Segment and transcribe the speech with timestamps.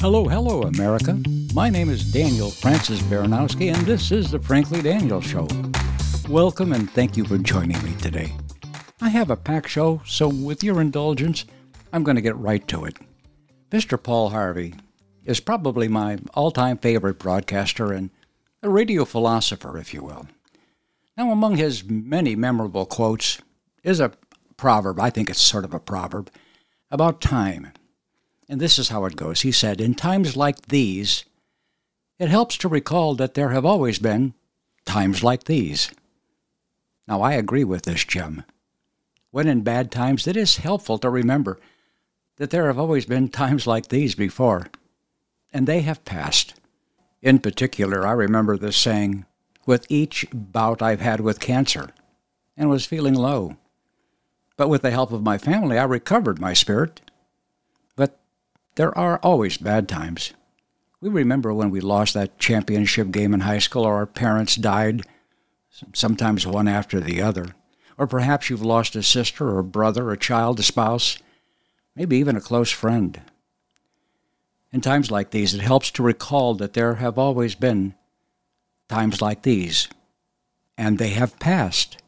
[0.00, 1.18] Hello, hello, America.
[1.54, 5.48] My name is Daniel Francis Baranowski, and this is the Frankly Daniel Show.
[6.28, 8.32] Welcome and thank you for joining me today.
[9.00, 11.46] I have a packed show, so with your indulgence,
[11.92, 12.96] I'm going to get right to it.
[13.70, 14.00] Mr.
[14.02, 14.74] Paul Harvey
[15.24, 18.10] is probably my all time favorite broadcaster and
[18.62, 20.26] a radio philosopher, if you will.
[21.16, 23.40] Now, among his many memorable quotes
[23.82, 24.12] is a
[24.56, 26.30] proverb, I think it's sort of a proverb,
[26.90, 27.72] about time.
[28.48, 29.42] And this is how it goes.
[29.42, 31.24] He said, In times like these,
[32.18, 34.34] it helps to recall that there have always been
[34.84, 35.90] times like these.
[37.06, 38.44] Now, I agree with this Jim.
[39.30, 41.58] When in bad times, it is helpful to remember
[42.36, 44.68] that there have always been times like these before,
[45.52, 46.54] and they have passed.
[47.22, 49.26] In particular, I remember this saying
[49.66, 51.90] with each bout I've had with cancer
[52.56, 53.56] and was feeling low.
[54.56, 57.00] But with the help of my family, I recovered my spirit.
[57.96, 58.18] But
[58.76, 60.32] there are always bad times.
[61.00, 65.02] We remember when we lost that championship game in high school or our parents died,
[65.92, 67.48] sometimes one after the other.
[67.98, 71.18] Or perhaps you've lost a sister or a brother, a child, a spouse,
[71.94, 73.20] maybe even a close friend.
[74.72, 77.94] In times like these, it helps to recall that there have always been
[78.94, 79.88] times like these,
[80.78, 82.00] and they have passed.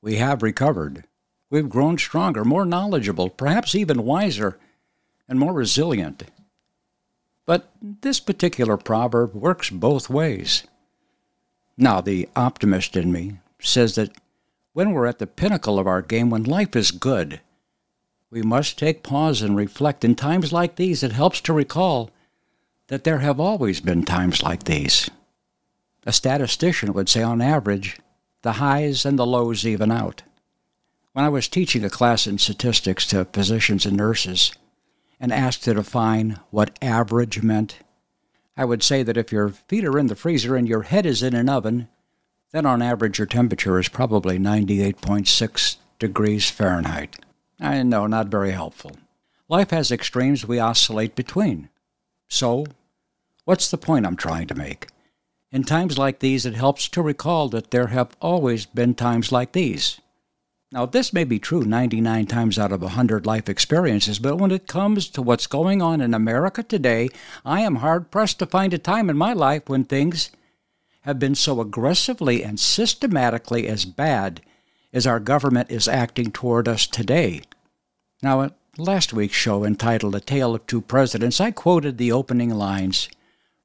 [0.00, 1.02] We have recovered.
[1.50, 4.56] We've grown stronger, more knowledgeable, perhaps even wiser,
[5.28, 6.22] and more resilient.
[7.46, 10.62] But this particular proverb works both ways.
[11.76, 14.12] Now, the optimist in me says that
[14.72, 17.40] when we're at the pinnacle of our game, when life is good,
[18.30, 20.04] we must take pause and reflect.
[20.04, 22.10] In times like these, it helps to recall
[22.86, 25.10] that there have always been times like these.
[26.06, 27.98] A statistician would say, on average,
[28.42, 30.22] the highs and the lows even out.
[31.12, 34.52] When I was teaching a class in statistics to physicians and nurses
[35.18, 37.80] and asked to define what average meant,
[38.56, 41.22] I would say that if your feet are in the freezer and your head is
[41.22, 41.88] in an oven,
[42.52, 47.16] then on average your temperature is probably 98.6 degrees Fahrenheit.
[47.60, 48.92] I know, not very helpful.
[49.48, 51.68] Life has extremes we oscillate between.
[52.28, 52.66] So,
[53.44, 54.86] what's the point I'm trying to make?
[55.52, 59.52] In times like these, it helps to recall that there have always been times like
[59.52, 60.00] these.
[60.72, 64.68] Now, this may be true 99 times out of 100 life experiences, but when it
[64.68, 67.08] comes to what's going on in America today,
[67.44, 70.30] I am hard pressed to find a time in my life when things
[71.00, 74.42] have been so aggressively and systematically as bad
[74.92, 77.42] as our government is acting toward us today.
[78.22, 82.50] Now, at last week's show entitled A Tale of Two Presidents, I quoted the opening
[82.50, 83.08] lines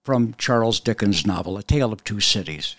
[0.06, 2.76] from Charles Dickens' novel, A Tale of Two Cities.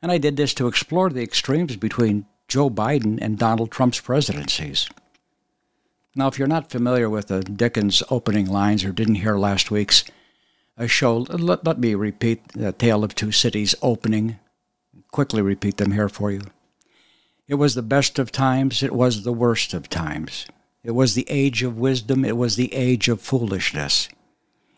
[0.00, 4.88] And I did this to explore the extremes between Joe Biden and Donald Trump's presidencies.
[6.16, 10.04] Now, if you're not familiar with the Dickens opening lines or didn't hear last week's
[10.78, 14.38] uh, show, let, let me repeat the Tale of Two Cities opening,
[15.12, 16.40] quickly repeat them here for you.
[17.46, 20.46] It was the best of times, it was the worst of times.
[20.82, 24.08] It was the age of wisdom, it was the age of foolishness.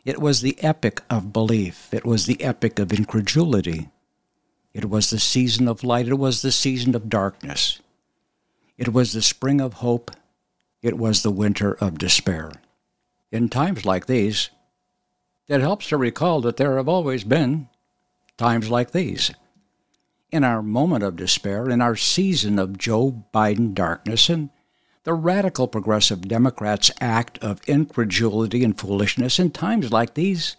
[0.05, 3.89] It was the epic of belief, it was the epic of incredulity.
[4.73, 7.81] It was the season of light, it was the season of darkness.
[8.79, 10.11] It was the spring of hope,
[10.81, 12.53] it was the winter of despair.
[13.31, 14.51] In times like these,
[15.49, 17.69] it helps to recall that there have always been
[18.39, 19.33] times like these
[20.33, 24.51] in our moment of despair, in our season of Joe Biden darkness, and
[25.11, 30.55] the radical progressive Democrats' act of incredulity and foolishness in times like these,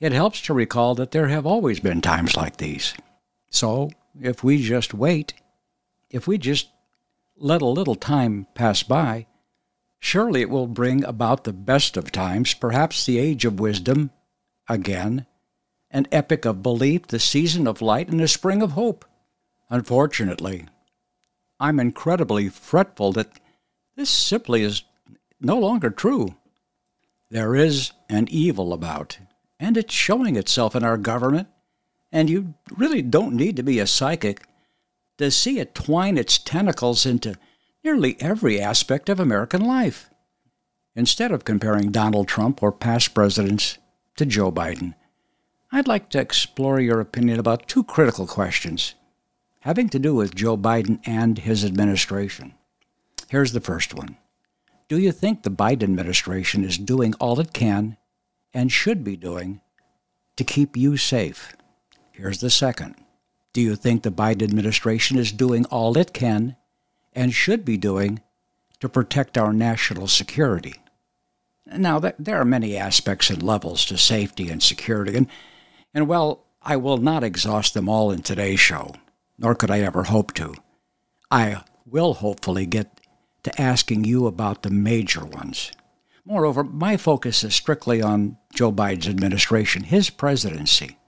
[0.00, 2.94] it helps to recall that there have always been times like these.
[3.50, 5.34] So, if we just wait,
[6.08, 6.70] if we just
[7.36, 9.26] let a little time pass by,
[9.98, 14.08] surely it will bring about the best of times, perhaps the age of wisdom
[14.70, 15.26] again,
[15.90, 19.04] an epic of belief, the season of light, and a spring of hope.
[19.68, 20.64] Unfortunately,
[21.60, 23.38] I'm incredibly fretful that
[23.96, 24.82] this simply is
[25.40, 26.36] no longer true.
[27.30, 29.18] There is an evil about,
[29.58, 31.48] and it's showing itself in our government,
[32.12, 34.42] and you really don't need to be a psychic
[35.18, 37.36] to see it twine its tentacles into
[37.82, 40.10] nearly every aspect of American life.
[40.94, 43.78] Instead of comparing Donald Trump or past presidents
[44.16, 44.94] to Joe Biden,
[45.72, 48.94] I'd like to explore your opinion about two critical questions
[49.60, 52.54] having to do with Joe Biden and his administration.
[53.28, 54.16] Here's the first one
[54.88, 57.96] Do you think the Biden administration is doing all it can
[58.54, 59.60] and should be doing
[60.36, 61.56] to keep you safe?
[62.12, 62.94] Here's the second
[63.52, 66.56] Do you think the Biden administration is doing all it can
[67.14, 68.20] and should be doing
[68.80, 70.74] to protect our national security?
[71.66, 75.26] Now, there are many aspects and levels to safety and security, and,
[75.92, 78.94] and well, I will not exhaust them all in today's show,
[79.36, 80.54] nor could I ever hope to.
[81.28, 83.00] I will hopefully get
[83.46, 85.70] to asking you about the major ones.
[86.24, 90.98] Moreover, my focus is strictly on Joe Biden's administration, his presidency.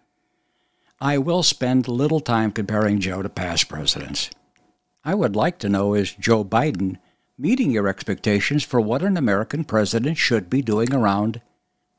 [1.01, 4.31] I will spend little time comparing Joe to past presidents.
[5.05, 6.99] I would like to know is Joe Biden
[7.37, 11.41] meeting your expectations for what an American president should be doing around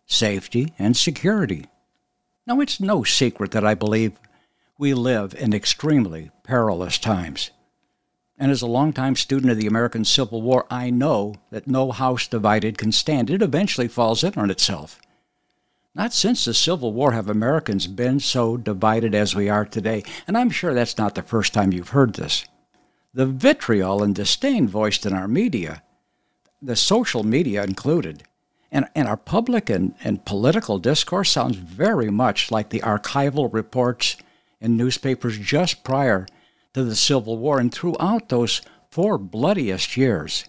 [0.06, 1.66] safety and security?
[2.48, 4.14] Now, it's no secret that I believe
[4.78, 7.52] we live in extremely perilous times.
[8.40, 12.26] And as a longtime student of the American Civil War, I know that no house
[12.26, 13.30] divided can stand.
[13.30, 15.02] It eventually falls in on itself.
[15.94, 20.38] Not since the Civil War have Americans been so divided as we are today, and
[20.38, 22.46] I'm sure that's not the first time you've heard this.
[23.14, 25.84] The vitriol and disdain voiced in our media,
[26.62, 28.24] the social media included,
[28.72, 34.16] and, and our public and, and political discourse sounds very much like the archival reports
[34.62, 36.26] in newspapers just prior
[36.74, 40.46] to the Civil War and throughout those four bloodiest years.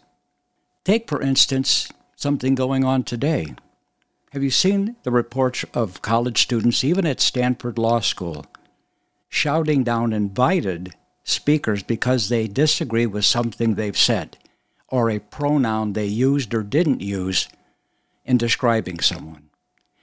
[0.85, 3.55] Take, for instance, something going on today.
[4.33, 8.47] Have you seen the reports of college students, even at Stanford Law School,
[9.29, 10.95] shouting down invited
[11.25, 14.37] speakers because they disagree with something they've said
[14.89, 17.49] or a pronoun they used or didn't use
[18.25, 19.51] in describing someone?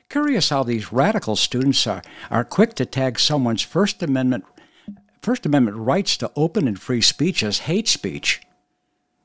[0.10, 4.46] Curious how these radical students are, are quick to tag someone's First Amendment
[5.28, 8.40] First Amendment rights to open and free speech as hate speech.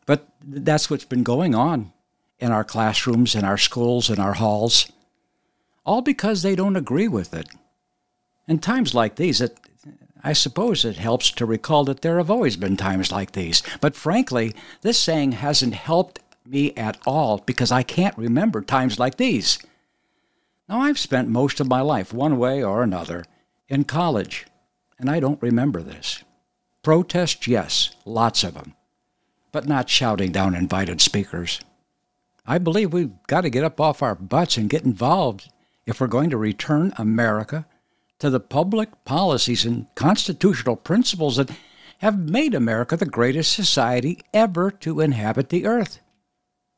[0.04, 1.92] But that's what's been going on
[2.40, 4.90] in our classrooms, in our schools, in our halls,
[5.86, 7.48] all because they don't agree with it.
[8.48, 9.56] In times like these, it,
[10.24, 13.62] I suppose it helps to recall that there have always been times like these.
[13.80, 19.18] But frankly, this saying hasn't helped me at all because I can't remember times like
[19.18, 19.60] these.
[20.68, 23.24] Now, I've spent most of my life, one way or another,
[23.68, 24.46] in college,
[24.98, 26.22] and I don't remember this.
[26.82, 28.74] Protests, yes, lots of them,
[29.52, 31.60] but not shouting down invited speakers.
[32.46, 35.50] I believe we've got to get up off our butts and get involved
[35.86, 37.66] if we're going to return America
[38.18, 41.50] to the public policies and constitutional principles that
[41.98, 46.00] have made America the greatest society ever to inhabit the earth.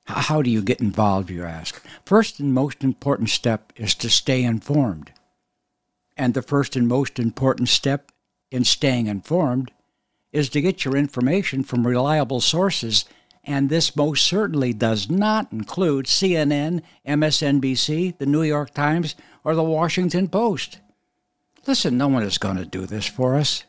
[0.06, 1.82] How do you get involved, you ask?
[2.05, 5.12] First and most important step is to stay informed.
[6.16, 8.12] And the first and most important step
[8.50, 9.72] in staying informed
[10.32, 13.05] is to get your information from reliable sources
[13.46, 19.14] and this most certainly does not include CNN, MSNBC, the New York Times,
[19.44, 20.81] or the Washington Post.
[21.66, 23.64] Listen, no one is going to do this for us.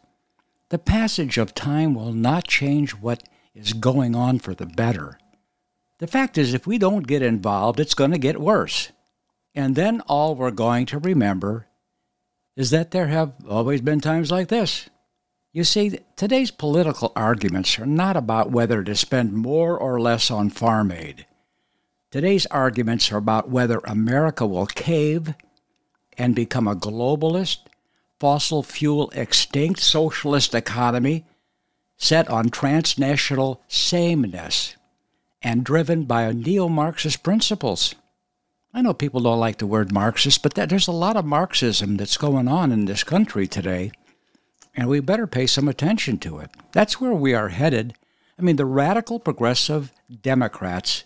[0.70, 5.20] The passage of time will not change what is going on for the better.
[6.00, 8.92] The fact is, if we don't get involved, it's going to get worse.
[9.54, 11.68] And then all we're going to remember
[12.56, 14.90] is that there have always been times like this.
[15.52, 20.50] You see, today's political arguments are not about whether to spend more or less on
[20.50, 21.26] farm aid.
[22.12, 25.34] Today's arguments are about whether America will cave
[26.18, 27.60] and become a globalist,
[28.20, 31.26] fossil fuel extinct socialist economy
[31.98, 34.76] set on transnational sameness
[35.42, 37.96] and driven by neo Marxist principles.
[38.76, 42.18] I know people don't like the word Marxist, but there's a lot of Marxism that's
[42.18, 43.94] going on in this country today
[44.76, 46.52] and we better pay some attention to it.
[46.74, 47.94] That's where we are headed.
[48.38, 51.06] I mean, the radical progressive Democrats,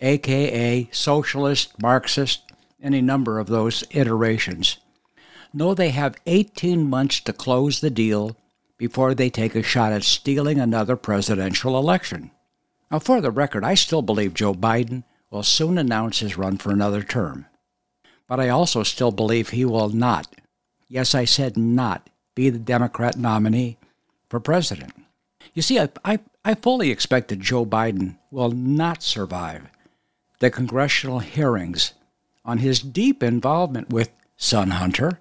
[0.00, 2.42] aka socialist, Marxist,
[2.82, 4.76] any number of those iterations,
[5.54, 8.36] know they have 18 months to close the deal
[8.76, 12.30] before they take a shot at stealing another presidential election.
[12.90, 16.70] Now, for the record, I still believe Joe Biden will soon announce his run for
[16.70, 17.46] another term.
[18.26, 20.34] But I also still believe he will not,
[20.88, 23.76] yes, I said not, be the Democrat nominee
[24.28, 24.92] for president.
[25.54, 29.66] You see, I, I, I fully expect that Joe Biden will not survive
[30.38, 31.92] the congressional hearings
[32.44, 35.20] on his deep involvement with son Hunter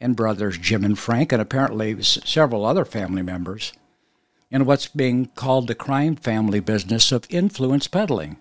[0.00, 3.72] and brothers Jim and Frank, and apparently several other family members,
[4.50, 8.36] in what's being called the crime family business of influence peddling.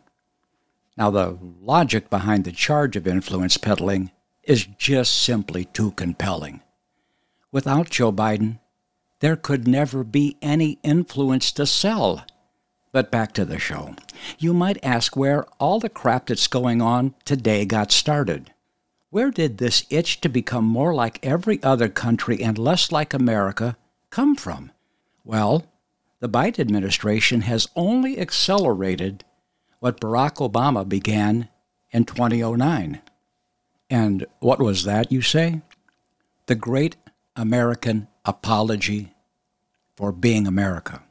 [0.98, 4.12] Now, the logic behind the charge of influence peddling
[4.44, 6.62] is just simply too compelling.
[7.52, 8.60] Without Joe Biden,
[9.20, 12.26] there could never be any influence to sell.
[12.92, 13.96] But back to the show.
[14.38, 18.52] You might ask where all the crap that's going on today got started.
[19.10, 23.78] Where did this itch to become more like every other country and less like America
[24.10, 24.72] come from?
[25.24, 25.66] Well,
[26.20, 29.24] the Biden administration has only accelerated
[29.82, 31.50] what Barack Obama began
[31.90, 33.02] in 2009.
[33.90, 35.62] And what was that, you say?
[36.46, 36.96] The Great
[37.36, 39.14] American Apology
[39.98, 41.02] for Being America.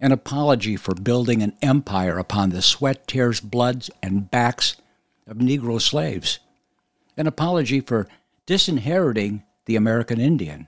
[0.00, 4.76] An apology for building an empire upon the sweat, tears, bloods, and backs
[5.28, 6.40] of Negro slaves.
[7.16, 8.08] An apology for
[8.44, 10.66] disinheriting the American Indian.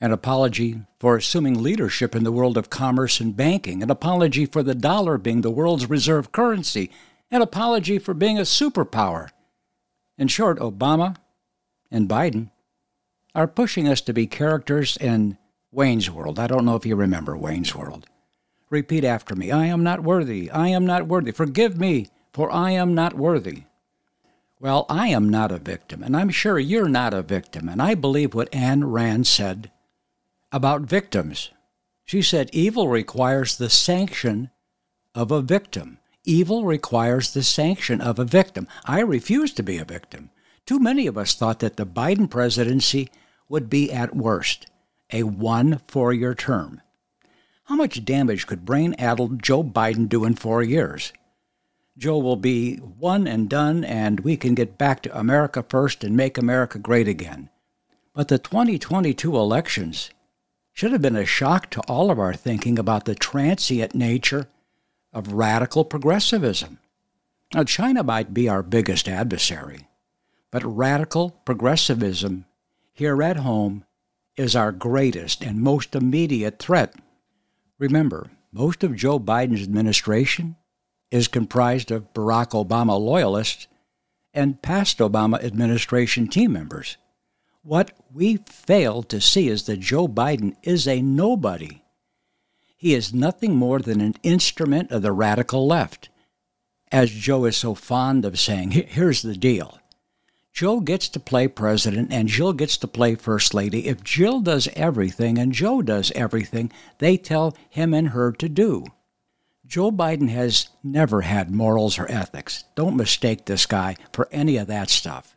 [0.00, 3.82] An apology for assuming leadership in the world of commerce and banking.
[3.82, 6.90] An apology for the dollar being the world's reserve currency.
[7.30, 9.30] An apology for being a superpower.
[10.18, 11.16] In short, Obama
[11.90, 12.50] and Biden
[13.34, 15.38] are pushing us to be characters in
[15.72, 16.38] Wayne's World.
[16.38, 18.06] I don't know if you remember Wayne's World.
[18.70, 20.50] Repeat after me I am not worthy.
[20.50, 21.32] I am not worthy.
[21.32, 23.64] Forgive me, for I am not worthy.
[24.60, 27.94] Well, I am not a victim, and I'm sure you're not a victim, and I
[27.94, 29.70] believe what Ayn Rand said
[30.54, 31.50] about victims.
[32.04, 34.50] She said evil requires the sanction
[35.12, 35.98] of a victim.
[36.22, 38.68] Evil requires the sanction of a victim.
[38.84, 40.30] I refuse to be a victim.
[40.64, 43.10] Too many of us thought that the Biden presidency
[43.48, 44.66] would be at worst
[45.12, 46.80] a one four year term.
[47.64, 51.12] How much damage could brain addled Joe Biden do in four years?
[51.98, 56.16] Joe will be one and done, and we can get back to America first and
[56.16, 57.50] make America great again.
[58.12, 60.10] But the 2022 elections
[60.74, 64.48] should have been a shock to all of our thinking about the transient nature
[65.12, 66.80] of radical progressivism.
[67.54, 69.86] Now, China might be our biggest adversary,
[70.50, 72.44] but radical progressivism
[72.92, 73.84] here at home
[74.36, 76.96] is our greatest and most immediate threat.
[77.78, 80.56] Remember, most of Joe Biden's administration
[81.12, 83.68] is comprised of Barack Obama loyalists
[84.32, 86.96] and past Obama administration team members.
[87.64, 91.80] What we fail to see is that Joe Biden is a nobody.
[92.76, 96.10] He is nothing more than an instrument of the radical left.
[96.92, 99.80] As Joe is so fond of saying, here's the deal
[100.52, 103.86] Joe gets to play president and Jill gets to play first lady.
[103.86, 108.84] If Jill does everything and Joe does everything they tell him and her to do.
[109.66, 112.64] Joe Biden has never had morals or ethics.
[112.74, 115.33] Don't mistake this guy for any of that stuff.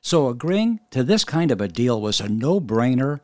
[0.00, 3.20] So agreeing to this kind of a deal was a no brainer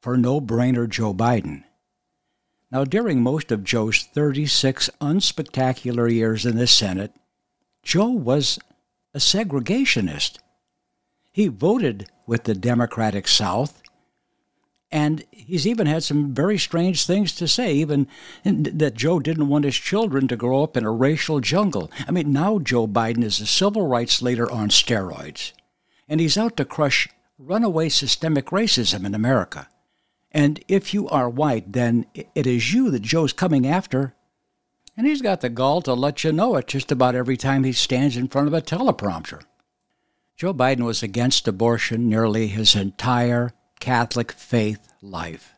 [0.00, 1.64] for no brainer Joe Biden.
[2.70, 7.12] Now, during most of Joe's 36 unspectacular years in the Senate,
[7.82, 8.58] Joe was
[9.12, 10.38] a segregationist.
[11.32, 13.82] He voted with the Democratic South,
[14.90, 18.06] and he's even had some very strange things to say, even
[18.44, 21.90] that Joe didn't want his children to grow up in a racial jungle.
[22.06, 25.52] I mean, now Joe Biden is a civil rights leader on steroids,
[26.12, 29.66] and he's out to crush runaway systemic racism in America.
[30.30, 34.14] And if you are white, then it is you that Joe's coming after
[34.94, 37.72] and he's got the gall to let you know it just about every time he
[37.72, 39.40] stands in front of a teleprompter.
[40.36, 45.54] Joe Biden was against abortion nearly his entire Catholic faith life.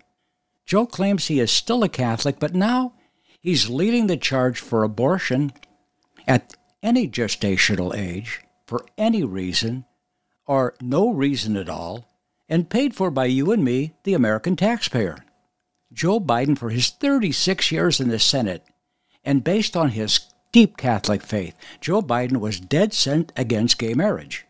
[0.64, 2.92] Joe claims he is still a Catholic, but now
[3.40, 5.52] he's leading the charge for abortion
[6.28, 9.84] at any gestational age, for any reason,
[10.46, 12.06] or no reason at all,
[12.48, 15.24] and paid for by you and me, the American taxpayer.
[15.92, 18.64] Joe Biden, for his 36 years in the Senate,
[19.24, 20.20] and based on his
[20.52, 24.46] deep Catholic faith, Joe Biden was dead set against gay marriage.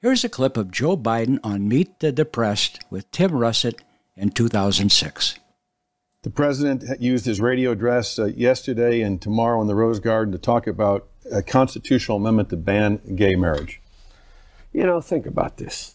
[0.00, 3.80] Here's a clip of Joe Biden on Meet the Depressed with Tim Russert
[4.16, 5.38] in 2006.
[6.22, 10.38] The president used his radio address uh, yesterday and tomorrow in the Rose Garden to
[10.38, 13.80] talk about a constitutional amendment to ban gay marriage.
[14.74, 15.94] You know, think about this.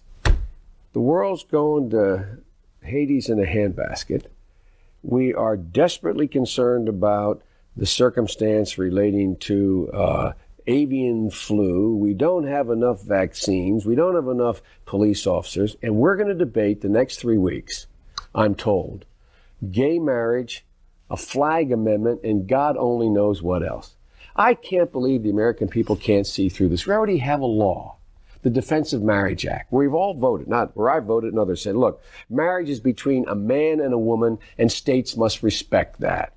[0.94, 2.38] The world's going to
[2.82, 4.28] Hades in a handbasket.
[5.04, 7.42] We are desperately concerned about
[7.76, 10.32] the circumstance relating to uh,
[10.66, 11.94] avian flu.
[11.94, 13.86] We don't have enough vaccines.
[13.86, 15.76] We don't have enough police officers.
[15.84, 17.88] And we're going to debate the next three weeks,
[18.34, 19.04] I'm told,
[19.70, 20.66] gay marriage,
[21.10, 23.98] a flag amendment, and God only knows what else.
[24.38, 26.88] I can't believe the American people can't see through this.
[26.88, 27.98] We already have a law,
[28.42, 31.62] the Defense of Marriage Act, where we've all voted, not where I voted and others
[31.62, 36.34] said, look, marriage is between a man and a woman, and states must respect that.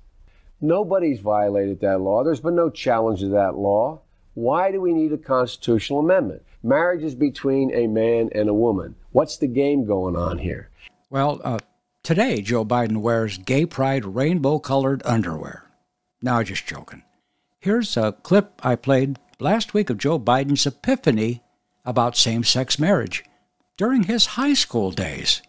[0.59, 2.23] Nobody's violated that law.
[2.23, 4.01] There's been no challenge to that law.
[4.33, 6.43] Why do we need a constitutional amendment?
[6.63, 8.95] Marriage is between a man and a woman.
[9.11, 10.69] What's the game going on here?
[11.09, 11.59] Well, uh,
[12.01, 15.69] today Joe Biden wears gay pride rainbow colored underwear.
[16.21, 17.03] Now, just joking.
[17.59, 21.42] Here's a clip I played last week of Joe Biden's epiphany
[21.85, 23.23] about same sex marriage
[23.77, 25.41] during his high school days.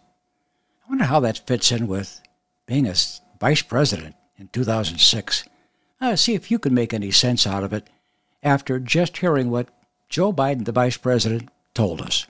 [0.85, 2.21] I wonder how that fits in with
[2.65, 2.95] being a
[3.39, 5.45] vice president in 2006.
[6.01, 7.89] Uh, see if you can make any sense out of it
[8.43, 9.69] after just hearing what
[10.09, 12.27] Joe Biden, the vice president, told us.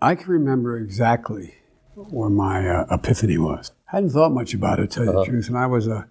[0.00, 1.54] I can remember exactly
[1.94, 3.72] where my uh, epiphany was.
[3.92, 5.20] I hadn't thought much about it, to tell you uh-huh.
[5.20, 6.06] the truth, and I was a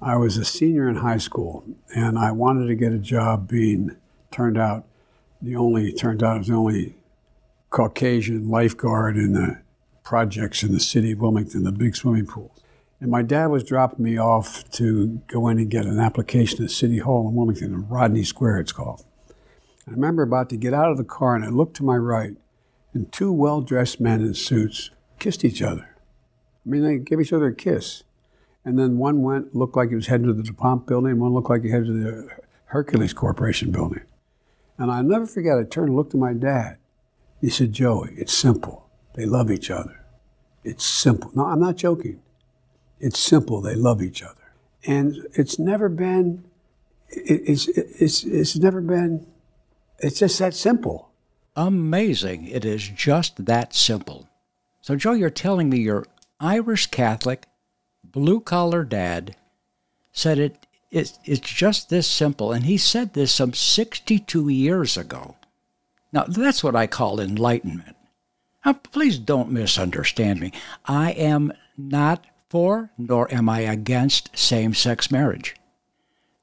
[0.00, 3.96] I was a senior in high school, and I wanted to get a job being
[4.30, 4.84] turned out
[5.44, 6.96] the only turned out was the only
[7.70, 9.60] Caucasian lifeguard in the
[10.02, 12.60] projects in the city of Wilmington, the big swimming pools.
[13.00, 16.70] And my dad was dropping me off to go in and get an application at
[16.70, 19.04] City Hall in Wilmington, in Rodney Square, it's called.
[19.86, 22.36] I remember about to get out of the car, and I looked to my right,
[22.94, 25.96] and two well dressed men in suits kissed each other.
[26.64, 28.04] I mean, they gave each other a kiss.
[28.64, 31.34] And then one went, looked like he was heading to the DuPont building, and one
[31.34, 32.28] looked like he headed to the
[32.66, 34.00] Hercules Corporation building.
[34.78, 36.78] And I'll never forget, I turned and looked at my dad.
[37.40, 38.88] He said, Joey, it's simple.
[39.14, 40.04] They love each other.
[40.64, 41.30] It's simple.
[41.34, 42.20] No, I'm not joking.
[42.98, 43.60] It's simple.
[43.60, 44.52] They love each other.
[44.86, 46.44] And it's never been,
[47.08, 49.26] it's, it's, it's never been,
[49.98, 51.10] it's just that simple.
[51.56, 52.46] Amazing.
[52.48, 54.28] It is just that simple.
[54.80, 56.04] So, Joe, you're telling me your
[56.40, 57.46] Irish Catholic,
[58.02, 59.36] blue collar dad
[60.12, 62.52] said it, it, it's just this simple.
[62.52, 65.36] And he said this some 62 years ago.
[66.12, 67.96] Now, that's what I call enlightenment.
[68.64, 70.52] Now, please don't misunderstand me.
[70.86, 75.56] I am not for nor am I against same sex marriage.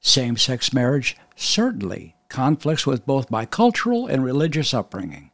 [0.00, 5.30] Same sex marriage certainly conflicts with both my cultural and religious upbringing.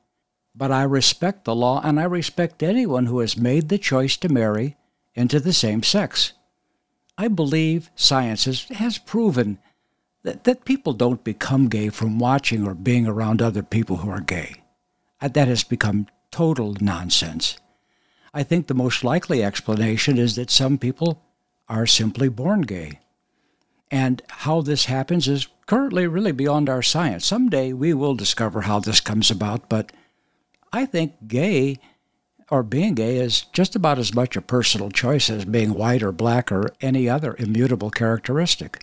[0.55, 4.29] But I respect the law and I respect anyone who has made the choice to
[4.29, 4.77] marry
[5.15, 6.35] into the same sex.
[7.19, 9.59] I believe science has, has proven
[10.23, 14.21] that, that people don't become gay from watching or being around other people who are
[14.21, 14.63] gay.
[15.21, 17.59] Uh, that has become total nonsense.
[18.33, 21.25] I think the most likely explanation is that some people
[21.69, 23.01] are simply born gay.
[23.91, 27.27] And how this happens is currently really beyond our science.
[27.27, 29.91] Someday we will discover how this comes about, but
[30.73, 31.79] I think gay
[32.51, 36.13] or being gay is just about as much a personal choice as being white or
[36.13, 38.83] black or any other immutable characteristic.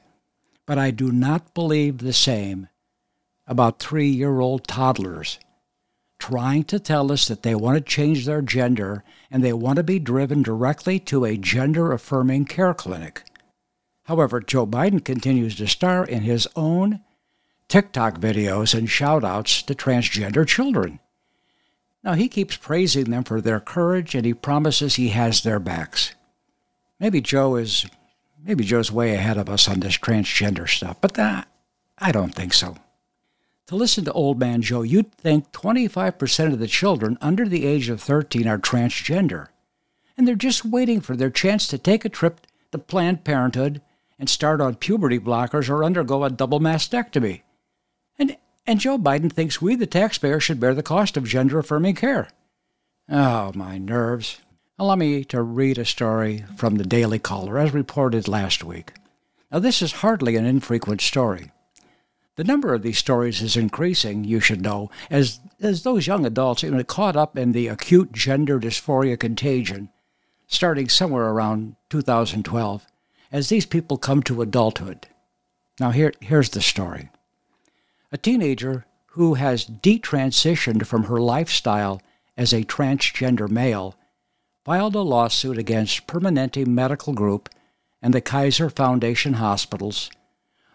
[0.65, 2.67] But I do not believe the same
[3.47, 5.39] about three year old toddlers
[6.17, 9.84] trying to tell us that they want to change their gender and they want to
[9.84, 13.23] be driven directly to a gender affirming care clinic.
[14.04, 17.01] However, Joe Biden continues to star in his own
[17.67, 20.99] TikTok videos and shout outs to transgender children.
[22.06, 26.13] Now, he keeps praising them for their courage and he promises he has their backs.
[27.00, 27.88] Maybe Joe is
[28.44, 31.48] maybe Joe's way ahead of us on this transgender stuff, but that,
[31.98, 32.78] I don't think so.
[33.68, 37.89] To listen to old man Joe, you'd think 25% of the children under the age
[37.89, 39.48] of 13 are transgender,
[40.15, 42.41] and they're just waiting for their chance to take a trip
[42.72, 43.82] to Planned Parenthood
[44.20, 47.41] and start on puberty blockers or undergo a double mastectomy.
[48.67, 52.30] And Joe Biden thinks we, the taxpayer, should bear the cost of gender affirming care.
[53.08, 54.39] Oh, my nerves.
[54.80, 58.93] Allow me to read a story from the Daily Caller as reported last week.
[59.51, 61.51] Now, this is hardly an infrequent story.
[62.36, 66.63] The number of these stories is increasing, you should know, as, as those young adults
[66.63, 69.89] know, caught up in the acute gender dysphoria contagion,
[70.47, 72.86] starting somewhere around 2012,
[73.32, 75.08] as these people come to adulthood.
[75.80, 77.10] Now, here, here's the story
[78.12, 82.02] a teenager who has detransitioned from her lifestyle
[82.38, 83.96] as a transgender male,
[84.63, 87.50] filed a lawsuit against Permanente Medical Group
[88.02, 90.10] and the Kaiser Foundation hospitals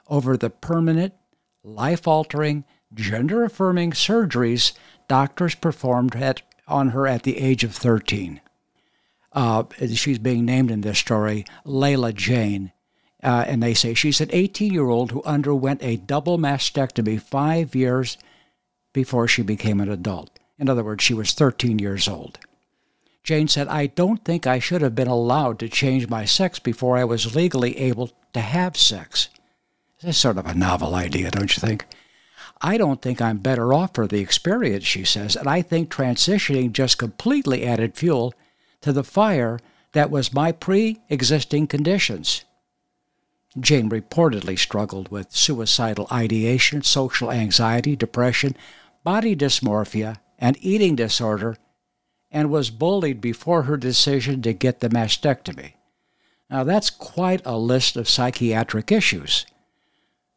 [0.08, 1.14] over the permanent,
[1.62, 2.64] life altering,
[2.94, 4.72] gender affirming surgeries
[5.08, 8.40] doctors performed at, on her at the age of 13.
[9.32, 9.64] Uh,
[9.94, 12.72] she's being named in this story Layla Jane,
[13.22, 17.74] uh, and they say she's an 18 year old who underwent a double mastectomy five
[17.74, 18.16] years
[18.92, 20.38] before she became an adult.
[20.58, 22.38] In other words, she was 13 years old.
[23.22, 26.96] Jane said, I don't think I should have been allowed to change my sex before
[26.96, 29.28] I was legally able to have sex.
[30.00, 31.86] This is sort of a novel idea, don't you think?
[32.62, 36.72] I don't think I'm better off for the experience, she says, and I think transitioning
[36.72, 38.34] just completely added fuel
[38.80, 39.60] to the fire
[39.92, 42.44] that was my pre existing conditions.
[43.58, 48.56] Jane reportedly struggled with suicidal ideation, social anxiety, depression,
[49.02, 51.56] body dysmorphia, and eating disorder,
[52.30, 55.72] and was bullied before her decision to get the mastectomy.
[56.48, 59.46] Now, that's quite a list of psychiatric issues.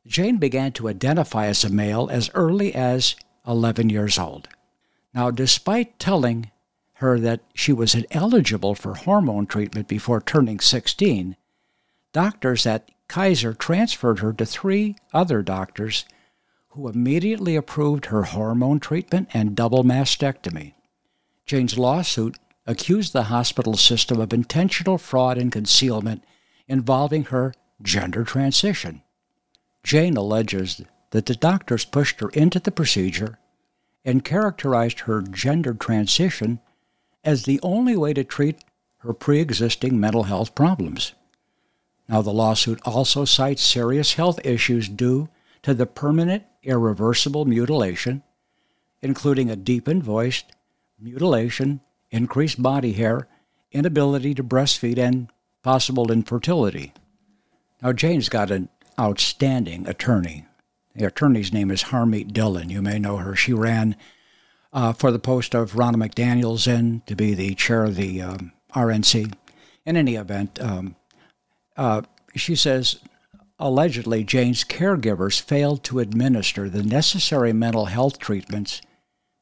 [0.05, 3.15] Jane began to identify as a male as early as
[3.47, 4.47] 11 years old.
[5.13, 6.51] Now, despite telling
[6.93, 11.35] her that she was ineligible for hormone treatment before turning 16,
[12.11, 16.05] doctors at Kaiser transferred her to three other doctors
[16.69, 20.73] who immediately approved her hormone treatment and double mastectomy.
[21.45, 26.23] Jane's lawsuit accused the hospital system of intentional fraud and concealment
[26.67, 29.03] involving her gender transition.
[29.83, 33.37] Jane alleges that the doctors pushed her into the procedure
[34.03, 36.59] and characterized her gender transition
[37.23, 38.63] as the only way to treat
[39.01, 41.13] her pre existing mental health problems.
[42.07, 45.29] Now, the lawsuit also cites serious health issues due
[45.61, 48.23] to the permanent, irreversible mutilation,
[49.01, 50.43] including a deepened voice,
[50.99, 53.27] mutilation, increased body hair,
[53.71, 55.29] inability to breastfeed, and
[55.63, 56.93] possible infertility.
[57.81, 60.45] Now, Jane's got an outstanding attorney.
[60.95, 62.69] The attorney's name is Harmeet Dhillon.
[62.69, 63.35] You may know her.
[63.35, 63.95] She ran
[64.71, 68.51] uh, for the post of Ronna McDaniels in to be the chair of the um,
[68.75, 69.33] RNC.
[69.85, 70.95] In any event, um,
[71.77, 72.01] uh,
[72.35, 72.97] she says
[73.59, 78.81] allegedly Jane's caregivers failed to administer the necessary mental health treatments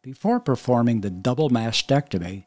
[0.04, 2.46] before performing the double mastectomy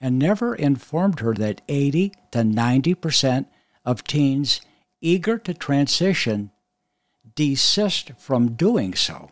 [0.00, 3.48] and never informed her that 80 to 90 percent
[3.84, 4.60] of teens
[5.00, 6.50] eager to transition
[7.34, 9.30] desist from doing so.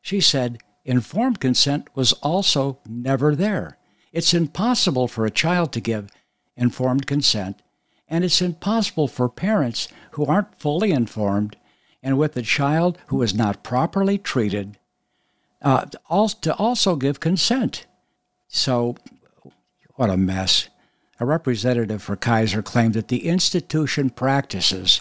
[0.00, 3.78] She said informed consent was also never there.
[4.12, 6.10] It's impossible for a child to give
[6.56, 7.60] informed consent,
[8.08, 11.56] and it's impossible for parents who aren't fully informed
[12.02, 14.78] and with a child who is not properly treated
[15.62, 17.86] uh, to also give consent.
[18.48, 18.96] So,
[19.94, 20.68] what a mess.
[21.18, 25.00] A representative for Kaiser claimed that the institution practices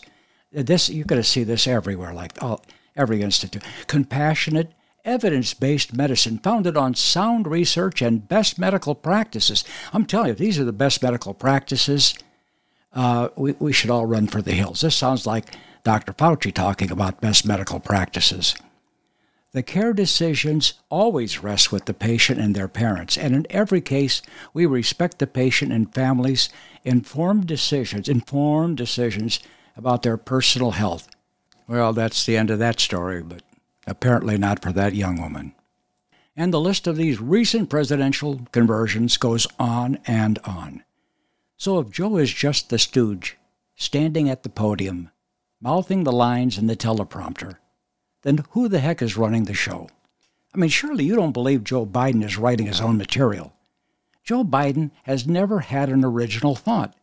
[0.64, 2.64] this you're going to see this everywhere, like all,
[2.96, 3.64] every institute.
[3.88, 4.72] Compassionate,
[5.04, 9.64] evidence-based medicine founded on sound research and best medical practices.
[9.94, 12.16] I'm telling you, these are the best medical practices,
[12.96, 14.82] uh, we, we should all run for the hills.
[14.82, 16.14] This sounds like Dr.
[16.14, 18.56] Fauci talking about best medical practices.
[19.52, 24.22] The care decisions always rest with the patient and their parents, and in every case,
[24.54, 26.50] we respect the patient and family's
[26.84, 29.40] informed decisions, informed decisions
[29.78, 31.08] about their personal health.
[31.68, 33.44] Well, that's the end of that story, but
[33.88, 35.54] apparently not for that young woman.
[36.36, 40.84] And the list of these recent presidential conversions goes on and on.
[41.58, 43.38] So if Joe is just the stooge,
[43.76, 45.10] standing at the podium,
[45.62, 47.58] mouthing the lines in the teleprompter,
[48.24, 49.90] then who the heck is running the show?
[50.54, 53.54] I mean, surely you don't believe Joe Biden is writing his own material.
[54.24, 56.96] Joe Biden has never had an original thought.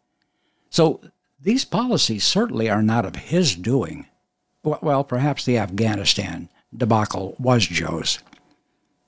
[0.70, 1.00] So
[1.40, 4.06] these policies certainly are not of his doing.
[4.64, 8.18] Well, perhaps the Afghanistan debacle was Joe's.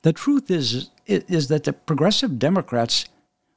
[0.02, 3.06] The truth is, is that the progressive Democrats,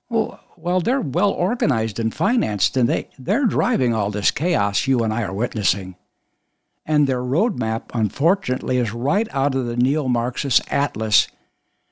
[0.09, 5.03] well, well, they're well organized and financed, and they, they're driving all this chaos you
[5.03, 5.95] and I are witnessing.
[6.85, 11.27] And their roadmap, unfortunately, is right out of the neo Marxist atlas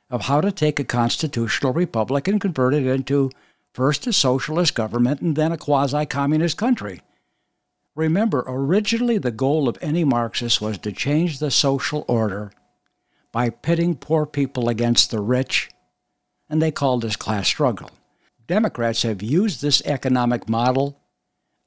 [0.09, 3.29] of how to take a constitutional republic and convert it into
[3.73, 7.01] first a socialist government and then a quasi communist country.
[7.93, 12.51] Remember, originally the goal of any Marxist was to change the social order
[13.31, 15.69] by pitting poor people against the rich,
[16.49, 17.91] and they called this class struggle.
[18.47, 21.01] Democrats have used this economic model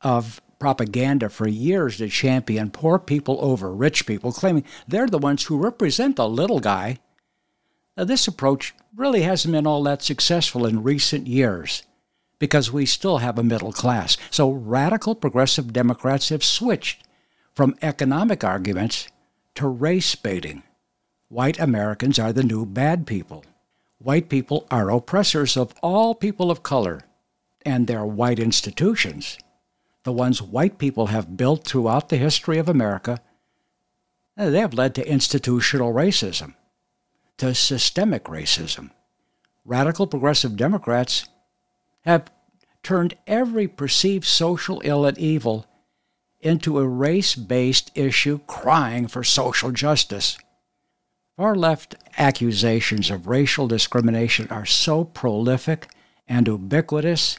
[0.01, 5.45] of propaganda for years to champion poor people over rich people, claiming they're the ones
[5.45, 6.99] who represent the little guy.
[7.97, 11.83] Now, this approach really hasn't been all that successful in recent years
[12.39, 14.17] because we still have a middle class.
[14.31, 17.05] So radical progressive Democrats have switched
[17.55, 19.09] from economic arguments
[19.57, 20.63] to race baiting.
[21.29, 23.45] White Americans are the new bad people.
[23.99, 27.01] White people are oppressors of all people of color
[27.67, 29.37] and their white institutions,
[30.05, 33.21] the ones white people have built throughout the history of America.
[34.37, 36.55] Uh, they have led to institutional racism,
[37.39, 38.91] to systemic racism.
[39.65, 41.29] Radical progressive Democrats
[42.03, 42.31] have
[42.85, 45.67] turned every perceived social ill and evil
[46.41, 50.39] into a race based issue crying for social justice.
[51.39, 55.89] Far left accusations of racial discrimination are so prolific
[56.27, 57.39] and ubiquitous,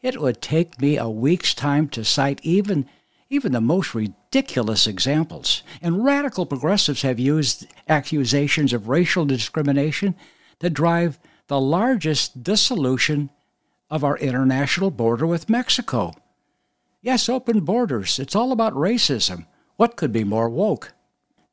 [0.00, 2.88] it would take me a week's time to cite even,
[3.28, 5.64] even the most ridiculous examples.
[5.82, 10.14] And radical progressives have used accusations of racial discrimination
[10.60, 13.30] to drive the largest dissolution
[13.90, 16.12] of our international border with Mexico.
[17.02, 18.20] Yes, open borders.
[18.20, 19.46] It's all about racism.
[19.74, 20.92] What could be more woke?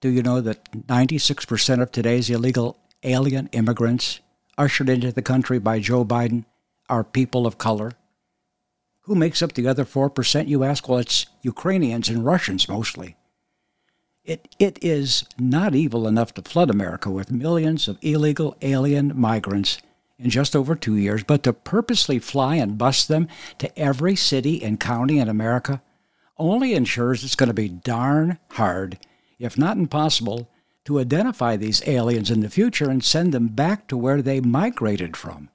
[0.04, 4.20] Do you know that 96% of today's illegal alien immigrants
[4.58, 6.44] ushered into the country by Joe Biden
[6.90, 7.94] are people of color.
[9.04, 10.90] Who makes up the other 4%, you ask?
[10.90, 13.16] Well, it's Ukrainians and Russians mostly.
[14.26, 19.78] It, it is not evil enough to flood America with millions of illegal alien migrants
[20.20, 24.62] in just over two years, but to purposely fly and bus them to every city
[24.66, 25.82] and county in America
[26.38, 29.00] only ensures it's going to be darn hard,
[29.44, 30.50] if not impossible,
[30.86, 35.16] to identify these aliens in the future and send them back to where they migrated
[35.16, 35.50] from.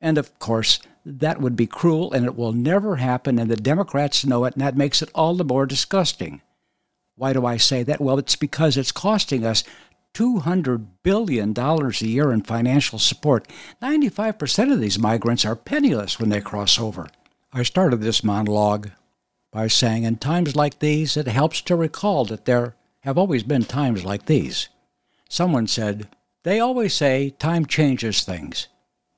[0.00, 4.24] And of course, that would be cruel and it will never happen, and the Democrats
[4.24, 6.40] know it, and that makes it all the more disgusting.
[7.16, 8.00] Why do I say that?
[8.00, 9.64] Well, it's because it's costing us
[10.14, 13.48] $200 billion a year in financial support.
[13.80, 17.08] 95% of these migrants are penniless when they cross over.
[17.52, 18.90] I started this monologue
[19.52, 23.64] by saying, in times like these, it helps to recall that there have always been
[23.64, 24.68] times like these.
[25.28, 26.08] Someone said,
[26.42, 28.68] They always say time changes things,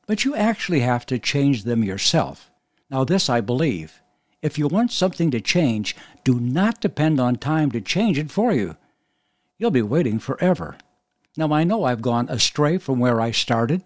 [0.06, 2.50] but you actually have to change them yourself.
[2.90, 4.00] Now, this I believe.
[4.42, 8.52] If you want something to change, do not depend on time to change it for
[8.52, 8.76] you.
[9.58, 10.76] You'll be waiting forever.
[11.36, 13.82] Now, I know I've gone astray from where I started,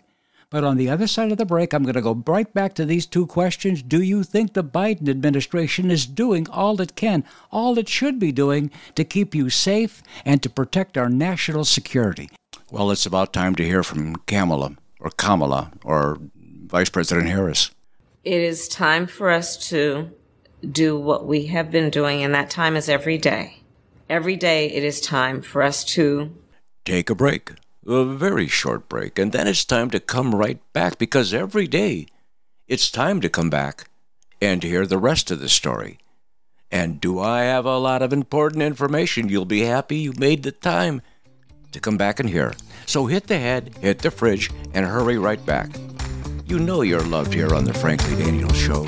[0.51, 2.85] but on the other side of the break, I'm going to go right back to
[2.85, 3.83] these two questions.
[3.83, 8.33] Do you think the Biden administration is doing all it can, all it should be
[8.33, 12.31] doing to keep you safe and to protect our national security?
[12.71, 16.19] Well, it's about time to hear from Kamala or Kamala or
[16.67, 17.71] Vice President Harris.
[18.25, 20.11] It is time for us to
[20.71, 23.61] do what we have been doing, and that time is every day.
[24.11, 26.35] Every day it is time for us to
[26.85, 27.53] take a break,
[27.89, 32.07] a very short break, and then it's time to come right back because every day
[32.67, 33.89] it's time to come back
[34.41, 35.99] and hear the rest of the story.
[36.71, 39.29] And do I have a lot of important information?
[39.29, 41.01] You'll be happy you made the time
[41.73, 42.53] to come back and hear.
[42.87, 45.71] So hit the head, hit the fridge, and hurry right back.
[46.47, 48.85] You know you're loved here on the Frankly Daniel Show,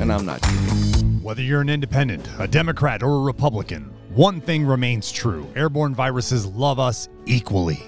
[0.00, 1.22] and I'm not kidding.
[1.22, 6.46] Whether you're an independent, a Democrat, or a Republican, one thing remains true airborne viruses
[6.46, 7.82] love us equally.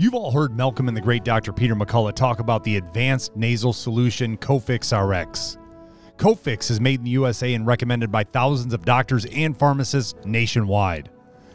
[0.00, 1.52] You've all heard Malcolm and the great Dr.
[1.52, 5.58] Peter McCullough talk about the advanced nasal solution Cofix RX.
[6.18, 11.10] Cofix is made in the USA and recommended by thousands of doctors and pharmacists nationwide.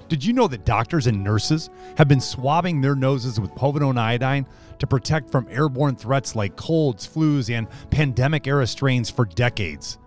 [0.09, 4.45] Did you know that doctors and nurses have been swabbing their noses with povidone iodine
[4.79, 9.99] to protect from airborne threats like colds, flus, and pandemic era strains for decades?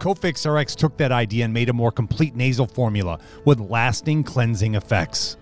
[0.00, 4.74] Cofix RX took that idea and made a more complete nasal formula with lasting cleansing
[4.74, 5.36] effects.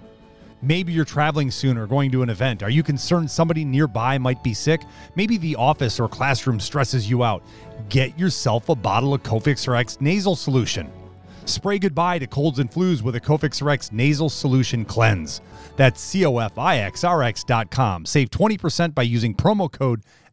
[0.65, 2.63] Maybe you're traveling soon or going to an event.
[2.63, 4.81] Are you concerned somebody nearby might be sick?
[5.15, 7.43] Maybe the office or classroom stresses you out.
[7.91, 10.91] Get yourself a bottle of Cofix RX nasal solution.
[11.45, 15.43] Spray goodbye to colds and flus with a Cofix RX nasal solution cleanse.
[15.77, 18.07] That's cofixrx.com.
[18.07, 20.03] Save 20% by using promo code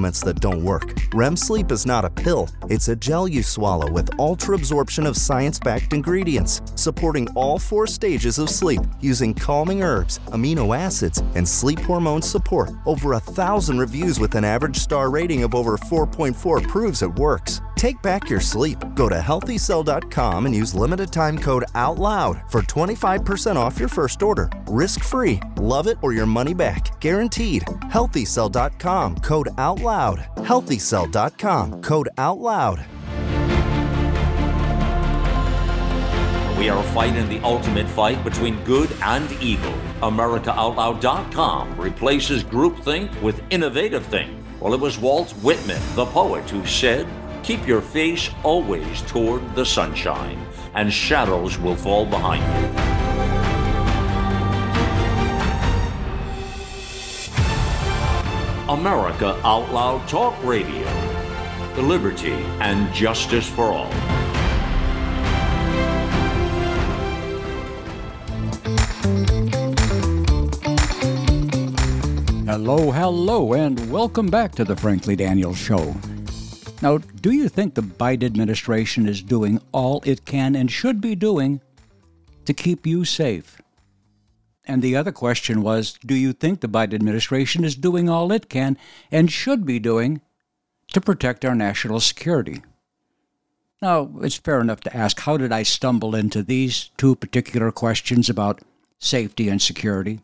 [0.00, 0.94] supplements that don't work.
[1.14, 5.16] REM sleep is not a pill, it's a gel you swallow with ultra absorption of
[5.16, 11.46] science backed ingredients, supporting all four stages of sleep using calming herbs, amino acids, and
[11.46, 12.70] sleep hormone support.
[12.86, 17.60] Over a thousand reviews with an average star rating of over 4.4 proves it works.
[17.80, 18.76] Take back your sleep.
[18.94, 24.50] Go to healthycell.com and use limited time code OUTLOUD for 25% off your first order.
[24.66, 25.40] Risk free.
[25.56, 27.00] Love it or your money back.
[27.00, 27.62] Guaranteed.
[27.62, 30.18] Healthycell.com code OUTLOUD.
[30.44, 32.86] Healthycell.com code OUTLOUD.
[36.58, 39.72] We are fighting the ultimate fight between good and evil.
[40.02, 44.36] AmericaOutloud.com replaces groupthink with innovative think.
[44.60, 47.06] Well, it was Walt Whitman, the poet, who said,
[47.50, 50.38] Keep your face always toward the sunshine,
[50.76, 52.68] and shadows will fall behind you.
[58.72, 60.84] America Out Loud Talk Radio.
[61.74, 63.90] The liberty and justice for all.
[72.46, 75.96] Hello, hello, and welcome back to the Frankly Daniels Show.
[76.82, 81.14] Now, do you think the Biden administration is doing all it can and should be
[81.14, 81.60] doing
[82.46, 83.60] to keep you safe?
[84.64, 88.48] And the other question was Do you think the Biden administration is doing all it
[88.48, 88.78] can
[89.10, 90.22] and should be doing
[90.92, 92.62] to protect our national security?
[93.82, 98.30] Now, it's fair enough to ask how did I stumble into these two particular questions
[98.30, 98.60] about
[98.98, 100.20] safety and security?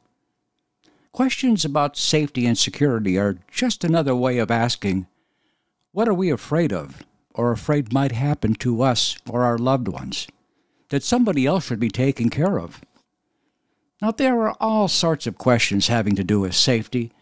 [1.13, 5.07] Questions about safety and security are just another way of asking
[5.97, 10.29] what are we afraid of or afraid might happen to us or our loved ones
[10.91, 12.83] that somebody else should be taking care of?
[14.03, 17.13] Now, there are all sorts of questions having to do with safety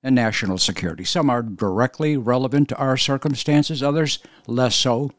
[0.00, 1.02] and national security.
[1.02, 5.10] Some are directly relevant to our circumstances, others less so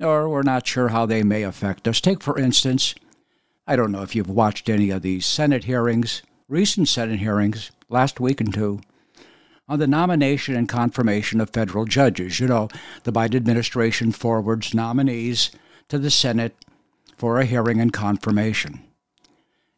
[0.00, 2.00] or we're not sure how they may affect us.
[2.00, 2.94] Take, for instance,
[3.66, 8.20] I don't know if you've watched any of these Senate hearings, recent Senate hearings, last
[8.20, 8.80] week and two,
[9.68, 12.40] on the nomination and confirmation of federal judges.
[12.40, 12.68] You know,
[13.04, 15.50] the Biden administration forwards nominees
[15.88, 16.56] to the Senate
[17.16, 18.82] for a hearing and confirmation.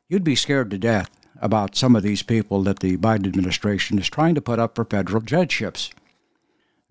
[0.09, 4.09] You'd be scared to death about some of these people that the Biden administration is
[4.09, 5.91] trying to put up for federal judgeships.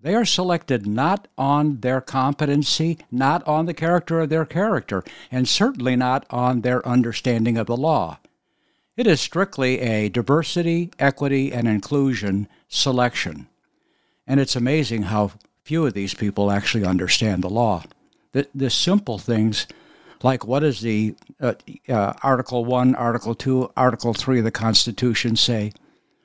[0.00, 5.02] They are selected not on their competency, not on the character of their character,
[5.32, 8.18] and certainly not on their understanding of the law.
[8.96, 13.46] It is strictly a diversity, equity, and inclusion selection.
[14.26, 15.32] And it's amazing how
[15.62, 17.84] few of these people actually understand the law.
[18.32, 19.66] The, the simple things
[20.22, 21.54] like what does the uh,
[21.88, 25.72] uh, Article 1, Article 2, Article 3 of the Constitution say?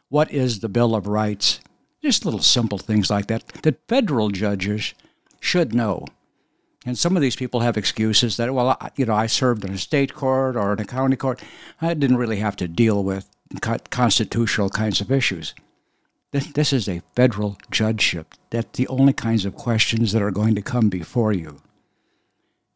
[0.08, 1.60] What is the Bill of Rights?
[2.02, 4.94] Just little simple things like that that federal judges
[5.42, 6.06] should know.
[6.86, 9.74] And some of these people have excuses that, well, I, you know, I served in
[9.74, 11.42] a state court or in a county court.
[11.82, 13.30] I didn't really have to deal with
[13.90, 15.54] constitutional kinds of issues.
[16.32, 18.36] This, this is a federal judgeship.
[18.52, 21.62] That's the only kinds of questions that are going to come before you.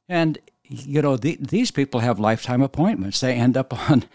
[0.10, 3.20] And, you know, the, these people have lifetime appointments.
[3.20, 4.06] They end up on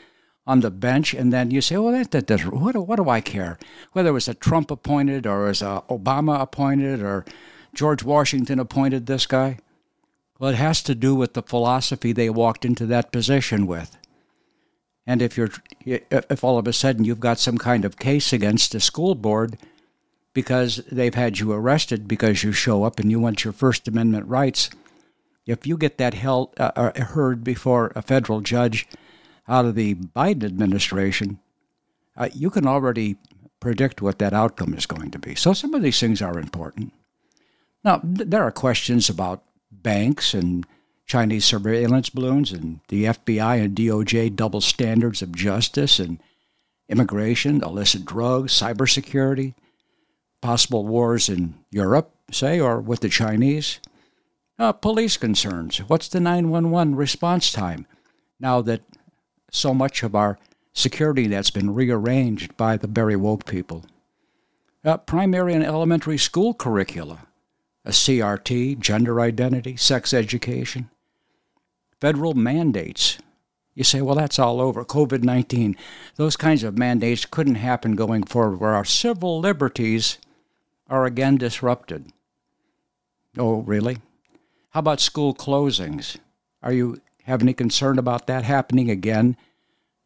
[0.49, 3.59] on the bench, and then you say, "Well, that, that what, what do I care?
[3.93, 7.27] Whether it was a Trump appointed or was a Obama appointed or
[7.75, 9.59] George Washington appointed this guy."
[10.39, 13.99] Well, it has to do with the philosophy they walked into that position with.
[15.09, 15.49] And if you're,
[15.87, 19.57] if all of a sudden you've got some kind of case against the school board
[20.35, 24.29] because they've had you arrested because you show up and you want your First Amendment
[24.29, 24.69] rights,
[25.47, 28.87] if you get that held, uh, uh heard before a federal judge,
[29.49, 31.39] out of the Biden administration,
[32.15, 33.17] uh, you can already
[33.61, 35.35] predict what that outcome is going to be.
[35.35, 36.93] So some of these things are important.
[37.83, 39.43] Now, there are questions about
[39.73, 40.67] banks and
[41.09, 46.21] Chinese surveillance balloons and the FBI and DOJ double standards of justice and
[46.89, 49.55] immigration, illicit drugs, cybersecurity,
[50.41, 53.81] possible wars in Europe, say, or with the Chinese.
[54.59, 55.79] Uh, police concerns.
[55.79, 57.87] What's the 911 response time
[58.39, 58.83] now that
[59.51, 60.39] so much of our
[60.73, 63.85] security that's been rearranged by the very woke people.
[64.85, 67.27] Uh, primary and elementary school curricula,
[67.85, 70.89] a CRT, gender identity, sex education,
[72.01, 73.19] federal mandates.
[73.75, 74.85] You say, well, that's all over.
[74.85, 75.77] COVID 19.
[76.17, 80.19] Those kinds of mandates couldn't happen going forward where our civil liberties
[80.89, 82.13] are again disrupted.
[83.37, 83.99] Oh, really?
[84.71, 86.17] How about school closings?
[86.63, 89.37] Are you have any concern about that happening again?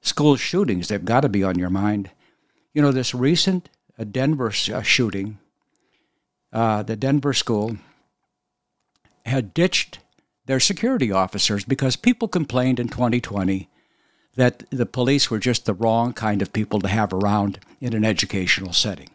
[0.03, 2.11] School shootings, they've got to be on your mind.
[2.75, 5.39] You know, this recent uh, Denver uh, shooting,
[6.53, 7.77] uh, the Denver school
[9.25, 10.01] had ditched
[10.53, 13.71] their security officers because people complained in 2020
[14.37, 18.05] that the police were just the wrong kind of people to have around in an
[18.05, 19.09] educational setting.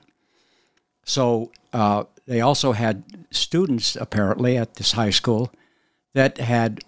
[1.03, 5.53] So uh, they also had students, apparently, at this high school
[6.15, 6.83] that had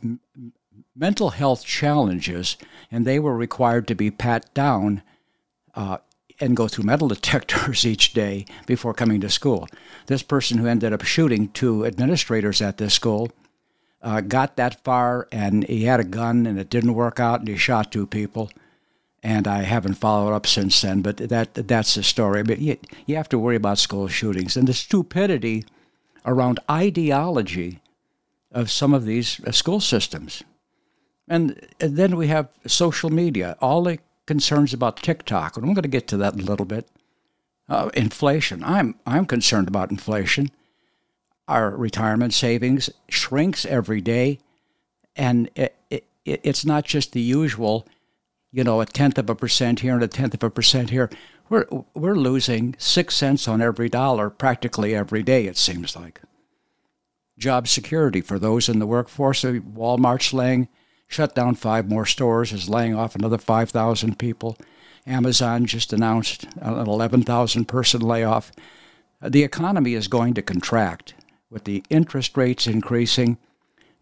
[0.95, 2.57] mental health challenges,
[2.89, 5.03] and they were required to be pat down
[5.75, 5.99] uh,
[6.39, 9.67] and go through metal detectors each day before coming to school.
[10.07, 13.29] This person who ended up shooting two administrators at this school
[14.01, 17.49] uh, got that far, and he had a gun, and it didn't work out, and
[17.49, 18.49] he shot two people.
[19.21, 22.41] And I haven't followed up since then, but that that's the story.
[22.43, 25.65] But you, you have to worry about school shootings and the stupidity
[26.25, 27.81] around ideology
[28.52, 30.43] of some of these uh, school systems.
[31.27, 35.89] And, then we have social media, all the concerns about TikTok, and I'm going to
[35.89, 36.87] get to that in a little bit.
[37.67, 38.63] Uh, inflation.
[38.63, 40.50] I'm I'm concerned about inflation.
[41.50, 44.37] Our retirement savings shrinks every day,
[45.15, 47.87] and it, it, it's not just the usual,
[48.52, 51.10] you know, a tenth of a percent here and a tenth of a percent here.
[51.50, 55.47] We're we're losing six cents on every dollar practically every day.
[55.47, 56.21] It seems like.
[57.39, 59.43] Job security for those in the workforce.
[59.43, 60.67] Uh, Walmart's laying
[61.08, 64.56] shut down five more stores, is laying off another 5,000 people.
[65.08, 68.52] Amazon just announced an 11,000 person layoff.
[69.19, 71.15] The economy is going to contract
[71.50, 73.37] with the interest rates increasing.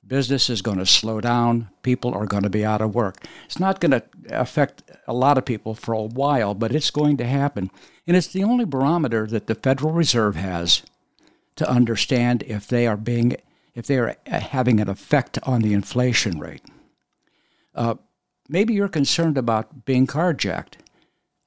[0.06, 1.70] Business is going to slow down.
[1.84, 3.26] People are going to be out of work.
[3.46, 7.18] It's not going to affect a lot of people for a while, but it's going
[7.18, 7.70] to happen.
[8.06, 10.84] And it's the only barometer that the Federal Reserve has
[11.58, 13.36] to understand if they are being
[13.76, 16.64] if they are having an effect on the inflation rate.
[17.76, 17.94] Uh,
[18.50, 20.78] maybe you're concerned about being carjacked.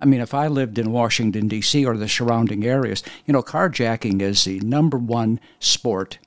[0.01, 1.84] I mean, if I lived in Washington, D.C.
[1.84, 6.18] or the surrounding areas, you know, carjacking is the number one sport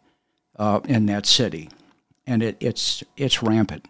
[0.58, 1.70] uh, in that city,
[2.28, 3.88] and it, it's, it's rampant.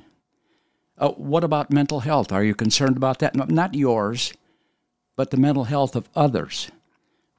[0.97, 2.31] Uh, what about mental health?
[2.31, 3.35] Are you concerned about that?
[3.35, 4.33] No, not yours,
[5.15, 6.71] but the mental health of others.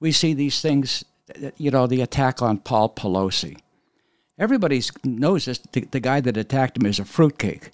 [0.00, 1.04] We see these things,
[1.56, 3.58] you know, the attack on Paul Pelosi.
[4.38, 5.58] Everybody knows this.
[5.72, 7.70] The, the guy that attacked him is a fruitcake.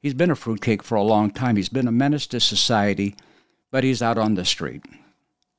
[0.00, 1.56] He's been a fruitcake for a long time.
[1.56, 3.16] He's been a menace to society
[3.72, 4.84] but he's out on the street.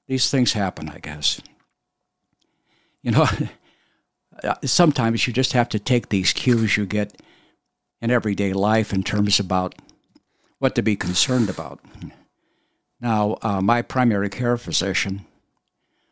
[0.07, 1.41] These things happen, I guess.
[3.01, 3.27] You know,
[4.63, 7.21] sometimes you just have to take these cues you get
[7.99, 9.75] in everyday life in terms about
[10.59, 11.81] what to be concerned about.
[13.01, 15.25] Now, uh, my primary care physician,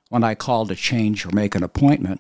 [0.10, 2.20] when I call to change or make an appointment,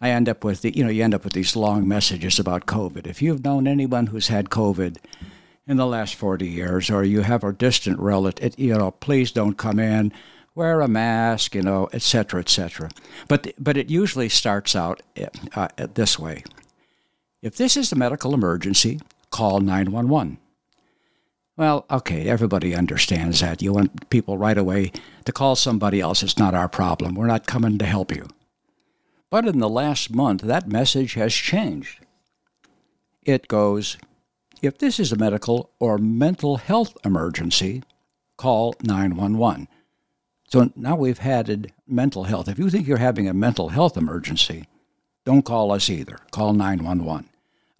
[0.00, 2.66] I end up with the, you know, you end up with these long messages about
[2.66, 3.06] COVID.
[3.06, 4.98] If you've known anyone who's had COVID,
[5.66, 9.54] in the last 40 years, or you have a distant relative, you know, please don't
[9.54, 10.12] come in,
[10.54, 12.90] wear a mask, you know, et cetera, et cetera.
[13.28, 15.02] But, but it usually starts out
[15.54, 16.44] uh, this way.
[17.42, 19.00] If this is a medical emergency,
[19.30, 20.38] call 911.
[21.56, 23.62] Well, okay, everybody understands that.
[23.62, 24.90] You want people right away
[25.24, 26.22] to call somebody else.
[26.22, 27.14] It's not our problem.
[27.14, 28.28] We're not coming to help you.
[29.30, 32.04] But in the last month, that message has changed.
[33.22, 33.96] It goes,
[34.64, 37.82] if this is a medical or mental health emergency,
[38.36, 39.68] call 911.
[40.48, 42.48] So now we've added mental health.
[42.48, 44.66] If you think you're having a mental health emergency,
[45.24, 46.18] don't call us either.
[46.30, 47.28] Call 911.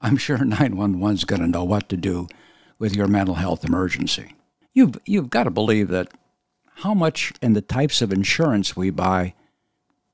[0.01, 2.29] I'm sure 911 is going to know what to do
[2.79, 4.35] with your mental health emergency.
[4.73, 6.09] You've, you've got to believe that
[6.77, 9.35] how much and the types of insurance we buy,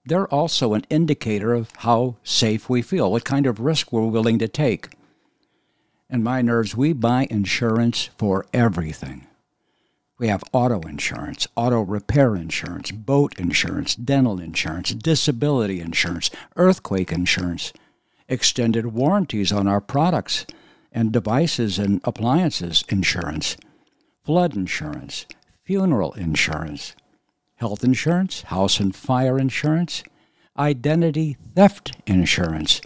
[0.04, 4.38] they're also an indicator of how safe we feel, what kind of risk we're willing
[4.38, 4.90] to take
[6.10, 9.26] and my nerves, we buy insurance for everything.
[10.18, 17.72] We have auto insurance, auto repair insurance, boat insurance, dental insurance, disability insurance, earthquake insurance,
[18.28, 20.44] extended warranties on our products
[20.92, 23.56] and devices and appliances insurance,
[24.22, 25.24] flood insurance,
[25.64, 26.94] funeral insurance,
[27.54, 30.02] health insurance, house and fire insurance,
[30.58, 32.80] identity theft insurance,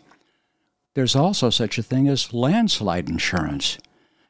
[0.95, 3.78] there's also such a thing as landslide insurance.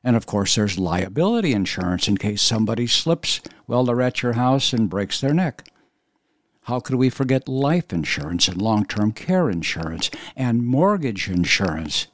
[0.02, 4.72] And of course, there's liability insurance in case somebody slips while they're at your house
[4.72, 5.68] and breaks their neck.
[6.62, 12.06] How could we forget life insurance and long term care insurance and mortgage insurance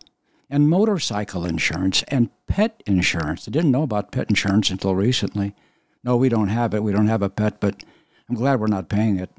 [0.49, 3.47] and motorcycle insurance and pet insurance?
[3.47, 5.55] I didn't know about pet insurance until recently.
[6.03, 6.83] No, we don't have it.
[6.83, 7.85] We don't have a pet, but
[8.29, 9.31] I'm glad we're not paying it.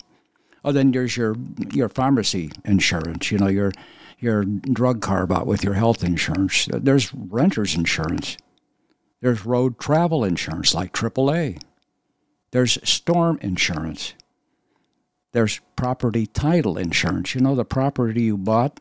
[0.64, 1.36] Oh, then there's your
[1.74, 3.32] your pharmacy insurance.
[3.32, 3.74] You know, your
[4.22, 6.68] your drug carve out with your health insurance.
[6.72, 8.38] There's renter's insurance.
[9.22, 11.62] There's road travel insurance like AAA.
[12.52, 14.14] There's storm insurance.
[15.32, 17.34] There's property title insurance.
[17.34, 18.80] You know, the property you bought,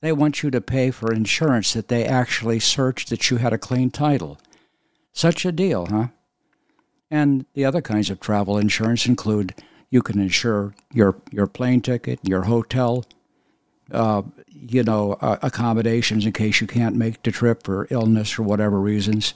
[0.00, 3.58] they want you to pay for insurance that they actually searched that you had a
[3.58, 4.38] clean title.
[5.12, 6.08] Such a deal, huh?
[7.10, 9.54] And the other kinds of travel insurance include
[9.90, 13.04] you can insure your, your plane ticket, your hotel,
[13.92, 18.42] uh, you know, uh, accommodations in case you can't make the trip for illness or
[18.42, 19.34] whatever reasons.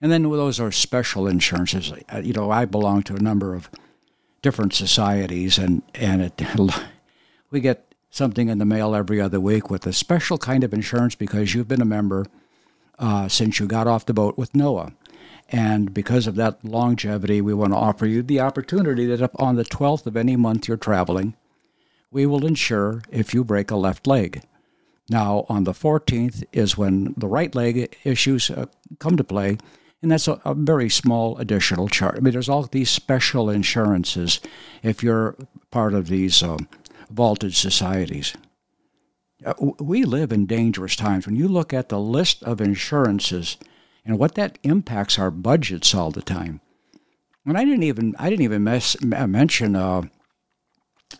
[0.00, 1.92] And then those are special insurances.
[2.22, 3.68] You know, I belong to a number of
[4.42, 6.42] different societies, and and it,
[7.50, 11.14] we get something in the mail every other week with a special kind of insurance
[11.14, 12.26] because you've been a member
[12.98, 14.92] uh, since you got off the boat with Noah.
[15.50, 19.64] And because of that longevity, we want to offer you the opportunity that on the
[19.64, 21.34] 12th of any month you're traveling,
[22.10, 24.42] we will insure if you break a left leg.
[25.10, 28.66] Now, on the 14th is when the right leg issues uh,
[28.98, 29.56] come to play,
[30.02, 32.16] and that's a, a, very small additional charge.
[32.16, 34.40] I mean, there's all these special insurances
[34.82, 35.36] if you're
[35.70, 36.58] part of these uh,
[37.10, 38.34] vaulted societies.
[39.44, 41.26] Uh, we live in dangerous times.
[41.26, 43.56] When you look at the list of insurances
[44.04, 46.60] and what that impacts our budgets all the time,
[47.46, 48.64] and I didn't even I didn't even
[49.30, 50.02] mention, uh,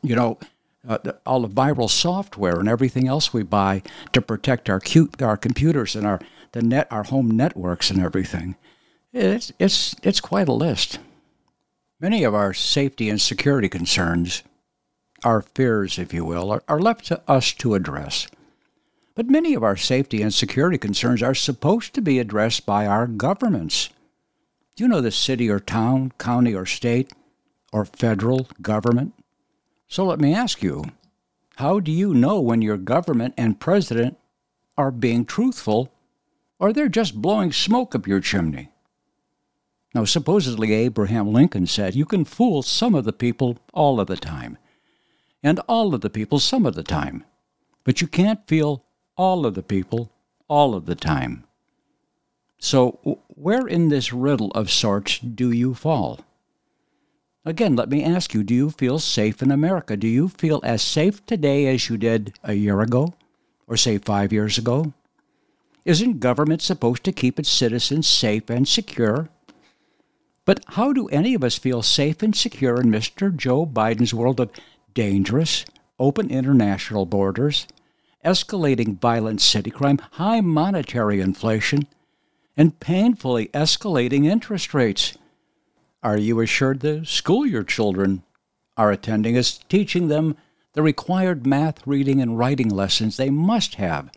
[0.03, 0.39] you know,
[0.87, 5.37] uh, all the viral software and everything else we buy to protect our, cute, our
[5.37, 6.21] computers and our
[6.53, 8.57] the net, our home networks and everything.
[9.13, 10.99] It's, it's, it's quite a list.
[12.01, 14.43] Many of our safety and security concerns,
[15.25, 18.29] our fears, if you will, are, are left to us to address.
[19.15, 23.07] But many of our safety and security concerns are supposed to be addressed by our
[23.07, 23.91] governments.
[24.77, 27.13] Do you know the city or town, county or state,
[27.73, 29.13] or federal government?
[29.89, 30.85] So let me ask you
[31.57, 34.19] how do you know when your government and president
[34.77, 35.93] are being truthful
[36.59, 38.71] or they're just blowing smoke up your chimney?
[39.95, 44.17] Now, supposedly Abraham Lincoln said, You can fool some of the people all of the
[44.17, 44.59] time,
[45.43, 47.25] and all of the people some of the time,
[47.85, 48.85] but you can't fool
[49.17, 50.13] all of the people
[50.47, 51.45] all of the time.
[52.59, 56.21] So, where in this riddle of sorts do you fall?
[57.49, 59.97] Again, let me ask you do you feel safe in America?
[59.97, 63.15] Do you feel as safe today as you did a year ago,
[63.67, 64.93] or say five years ago?
[65.87, 69.31] Isn't government supposed to keep its citizens safe and secure?
[70.45, 73.35] But how do any of us feel safe and secure in Mr.
[73.35, 74.51] Joe Biden's world of
[74.93, 75.65] dangerous,
[75.99, 77.67] open international borders,
[78.23, 81.87] escalating violent city crime, high monetary inflation,
[82.59, 85.17] and painfully escalating interest rates?
[86.03, 88.23] Are you assured the school your children
[88.77, 90.37] are attending is teaching them
[90.75, 94.11] the required math, reading, and writing lessons they must have?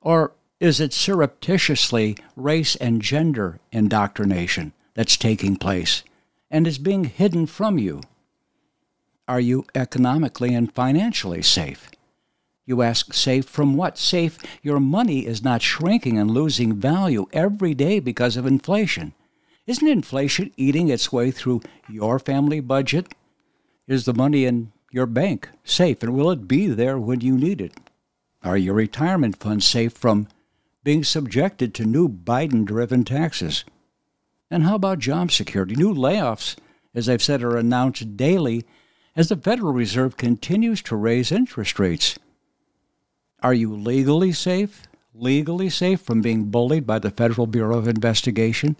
[0.00, 4.72] Or is it surreptitiously race and gender indoctrination?
[4.94, 6.02] that's taking place
[6.50, 8.00] and is being hidden from you?
[9.26, 11.90] Are you economically and financially safe?
[12.66, 13.98] You ask, safe from what?
[13.98, 19.12] Safe, your money is not shrinking and losing value every day because of inflation.
[19.66, 23.14] Isn't inflation eating its way through your family budget?
[23.86, 27.62] Is the money in your bank safe and will it be there when you need
[27.62, 27.72] it?
[28.42, 30.28] Are your retirement funds safe from
[30.82, 33.64] being subjected to new Biden driven taxes?
[34.50, 35.74] And how about job security?
[35.74, 36.56] New layoffs,
[36.94, 38.66] as I've said, are announced daily
[39.16, 42.18] as the Federal Reserve continues to raise interest rates.
[43.42, 44.82] Are you legally safe?
[45.14, 48.76] Legally safe from being bullied by the Federal Bureau of Investigation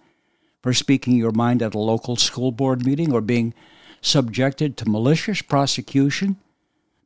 [0.64, 3.52] for speaking your mind at a local school board meeting or being
[4.00, 6.36] subjected to malicious prosecution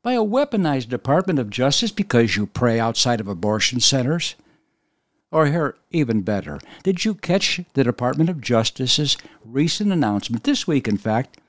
[0.00, 4.36] by a weaponized Department of Justice because you pray outside of abortion centers?
[5.32, 10.86] Or here, even better, did you catch the Department of Justice's recent announcement, this week
[10.86, 11.40] in fact,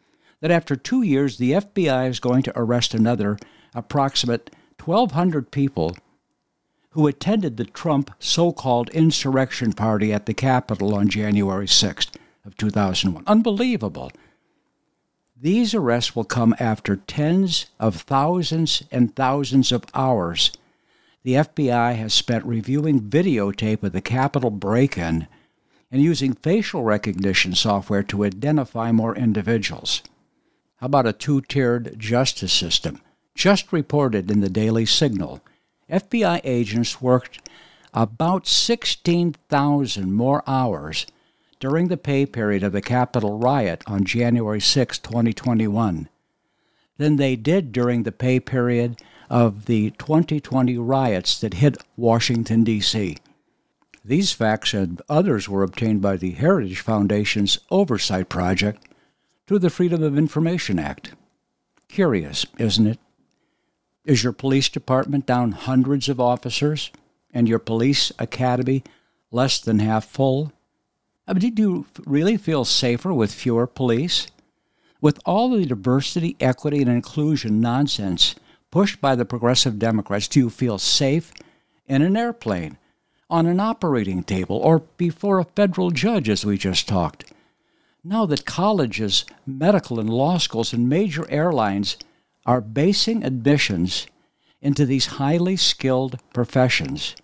[0.41, 3.37] that after two years the FBI is going to arrest another
[3.75, 4.49] approximate
[4.83, 5.95] 1,200 people
[6.91, 12.15] who attended the Trump so called insurrection party at the Capitol on January 6th
[12.45, 13.23] of 2001.
[13.27, 14.11] Unbelievable.
[15.39, 20.51] These arrests will come after tens of thousands and thousands of hours
[21.23, 25.27] the FBI has spent reviewing videotape of the Capitol break in
[25.91, 30.01] and using facial recognition software to identify more individuals.
[30.77, 33.01] How about a two tiered justice system?
[33.35, 35.41] Just reported in the Daily Signal,
[35.89, 37.39] FBI agents worked
[37.93, 41.05] about 16,000 more hours
[41.59, 46.07] during the pay period of the Capitol riot on January 6, 2021,
[46.97, 53.17] than they did during the pay period of the 2020 riots that hit Washington, D.C.
[54.03, 58.85] These facts and others were obtained by the Heritage Foundation's Oversight Project
[59.45, 61.13] through the Freedom of Information Act.
[61.89, 62.99] Curious, isn't it?
[64.09, 66.89] Is your police department down hundreds of officers
[67.31, 68.83] and your police academy
[69.29, 70.51] less than half full?
[71.27, 74.25] I mean, did you really feel safer with fewer police?
[74.99, 78.33] With all the diversity, equity, and inclusion nonsense
[78.71, 81.31] pushed by the progressive Democrats, do you feel safe
[81.85, 82.79] in an airplane,
[83.29, 87.31] on an operating table, or before a federal judge, as we just talked?
[88.03, 91.95] Now that colleges, medical and law schools, and major airlines
[92.45, 94.07] are basing admissions
[94.61, 97.15] into these highly skilled professions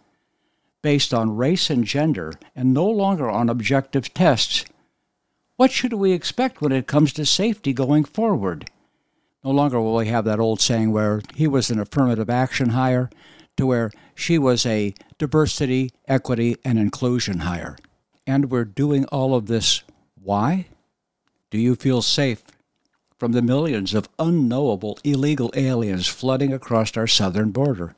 [0.86, 4.66] based on race and gender and no longer on objective tests,
[5.56, 8.70] what should we expect when it comes to safety going forward?
[9.44, 13.10] No longer will we have that old saying where he was an affirmative action hire
[13.58, 17.78] to where she was a diversity, equity, and inclusion hire.
[18.28, 19.82] And we're doing all of this.
[20.22, 20.68] Why?
[21.50, 22.44] Do you feel safe
[23.18, 27.96] from the millions of unknowable illegal aliens flooding across our southern border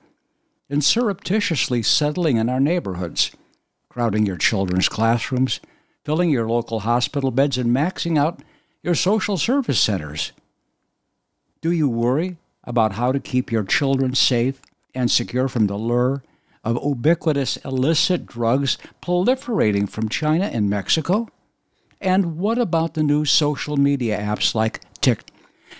[0.70, 3.32] and surreptitiously settling in our neighborhoods,
[3.89, 5.59] crowding your children's classrooms,
[6.03, 8.41] filling your local hospital beds, and maxing out
[8.84, 10.32] your social service centers?
[11.61, 14.61] Do you worry about how to keep your children safe
[14.93, 16.24] and secure from the lure
[16.63, 21.28] of ubiquitous illicit drugs proliferating from China and Mexico?
[21.99, 24.82] And what about the new social media apps like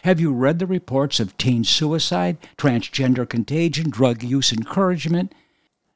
[0.04, 5.34] Have you read the reports of teen suicide, transgender contagion, drug use encouragement,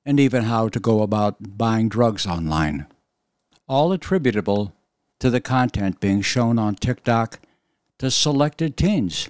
[0.05, 2.87] and even how to go about buying drugs online?
[3.67, 4.73] All attributable
[5.19, 7.39] to the content being shown on TikTok
[7.99, 9.29] to selected teens.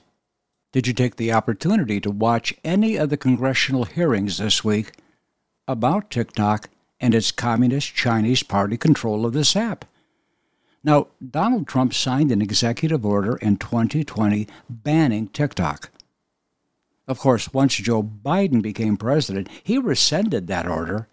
[0.71, 4.93] Did you take the opportunity to watch any of the congressional hearings this week
[5.67, 6.69] about TikTok
[7.01, 9.85] and its Communist Chinese Party control of this app?
[10.83, 15.91] Now, Donald Trump signed an executive order in 2020 banning TikTok.
[17.07, 21.07] Of course, once Joe Biden became president, he rescinded that order,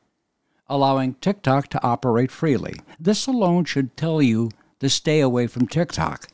[0.69, 2.77] allowing TikTok to operate freely.
[2.99, 4.51] This alone should tell you
[4.81, 6.29] to stay away from TikTok.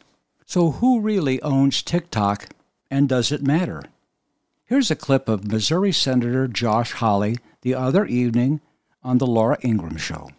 [0.46, 2.48] So, who really owns TikTok
[2.90, 3.82] and does it matter?
[4.66, 8.60] Here's a clip of Missouri Senator Josh Hawley the other evening
[9.02, 10.30] on The Laura Ingraham Show.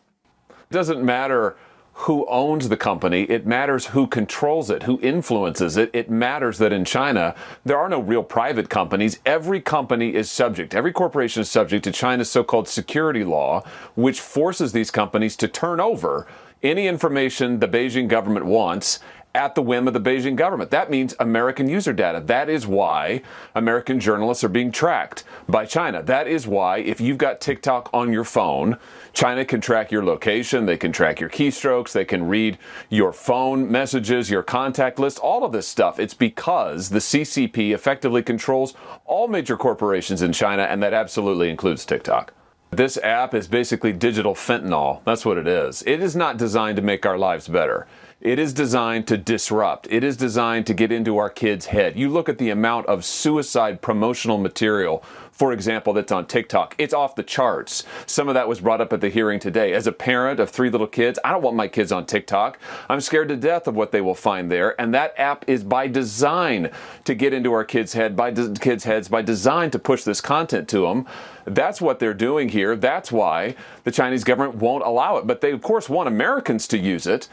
[0.49, 1.57] It doesn't matter
[1.99, 3.23] who owns the company.
[3.23, 5.89] It matters who controls it, who influences it.
[5.93, 7.33] It matters that in China,
[7.63, 9.19] there are no real private companies.
[9.25, 13.63] Every company is subject, every corporation is subject to China's so called security law,
[13.95, 16.27] which forces these companies to turn over
[16.61, 18.99] any information the Beijing government wants
[19.35, 20.71] at the whim of the Beijing government.
[20.71, 22.21] That means American user data.
[22.25, 23.21] That is why
[23.53, 26.01] American journalists are being tracked by China.
[26.01, 28.77] That is why if you've got TikTok on your phone,
[29.11, 32.57] China can track your location, they can track your keystrokes, they can read
[32.89, 35.99] your phone messages, your contact list, all of this stuff.
[35.99, 38.73] It's because the CCP effectively controls
[39.03, 42.33] all major corporations in China, and that absolutely includes TikTok.
[42.71, 45.01] This app is basically digital fentanyl.
[45.05, 45.83] That's what it is.
[45.85, 47.87] It is not designed to make our lives better.
[48.21, 49.87] It is designed to disrupt.
[49.91, 51.97] It is designed to get into our kids' head.
[51.97, 55.03] You look at the amount of suicide promotional material,
[55.33, 56.75] for example, that's on TikTok.
[56.77, 57.83] It's off the charts.
[58.05, 59.73] Some of that was brought up at the hearing today.
[59.73, 62.57] As a parent of three little kids, I don't want my kids on TikTok.
[62.87, 64.79] I'm scared to death of what they will find there.
[64.79, 66.71] And that app is by design
[67.03, 70.21] to get into our kids' head, by de- kids' heads, by design to push this
[70.21, 71.05] content to them.
[71.43, 72.77] That's what they're doing here.
[72.77, 75.27] That's why the Chinese government won't allow it.
[75.27, 77.27] But they, of course, want Americans to use it.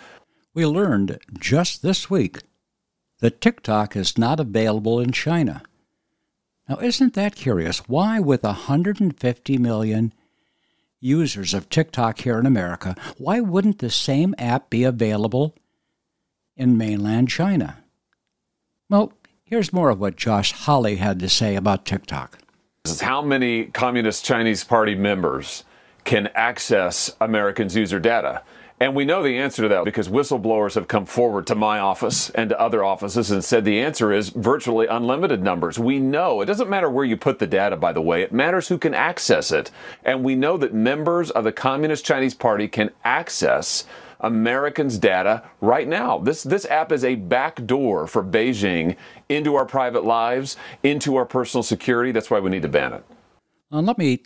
[0.54, 2.38] We learned just this week
[3.20, 5.62] that TikTok is not available in China.
[6.68, 7.88] Now, isn't that curious?
[7.88, 10.12] Why, with 150 million
[11.00, 15.54] users of TikTok here in America, why wouldn't the same app be available
[16.56, 17.78] in mainland China?
[18.90, 22.38] Well, here's more of what Josh Hawley had to say about TikTok.
[22.84, 25.64] This is how many Communist Chinese Party members
[26.04, 28.42] can access Americans' user data.
[28.82, 32.30] And we know the answer to that because whistleblowers have come forward to my office
[32.30, 35.78] and to other offices and said the answer is virtually unlimited numbers.
[35.78, 38.66] We know it doesn't matter where you put the data, by the way, it matters
[38.66, 39.70] who can access it.
[40.02, 43.84] And we know that members of the Communist Chinese Party can access
[44.18, 46.18] Americans' data right now.
[46.18, 48.96] This this app is a backdoor for Beijing
[49.28, 52.10] into our private lives, into our personal security.
[52.10, 53.04] That's why we need to ban it.
[53.70, 54.24] Let me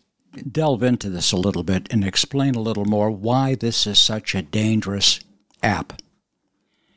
[0.53, 4.34] delve into this a little bit and explain a little more why this is such
[4.34, 5.20] a dangerous
[5.62, 6.01] app.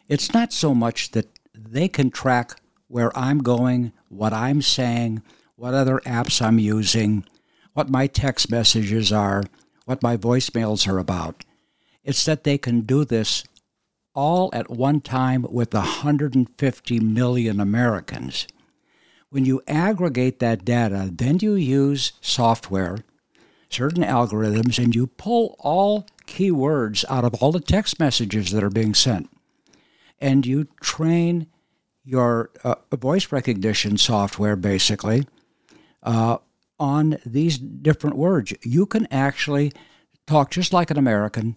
[0.07, 5.21] It's not so much that they can track where I'm going, what I'm saying,
[5.55, 7.25] what other apps I'm using,
[7.73, 9.43] what my text messages are,
[9.85, 11.43] what my voicemails are about.
[12.03, 13.43] It's that they can do this
[14.15, 18.47] all at one time with 150 million Americans.
[19.29, 22.97] When you aggregate that data, then you use software
[23.69, 28.69] certain algorithms and you pull all keywords out of all the text messages that are
[28.69, 29.29] being sent.
[30.19, 31.47] And you train
[32.03, 35.27] your uh, voice recognition software basically
[36.03, 36.37] uh,
[36.79, 38.53] on these different words.
[38.63, 39.71] You can actually
[40.25, 41.55] talk just like an American,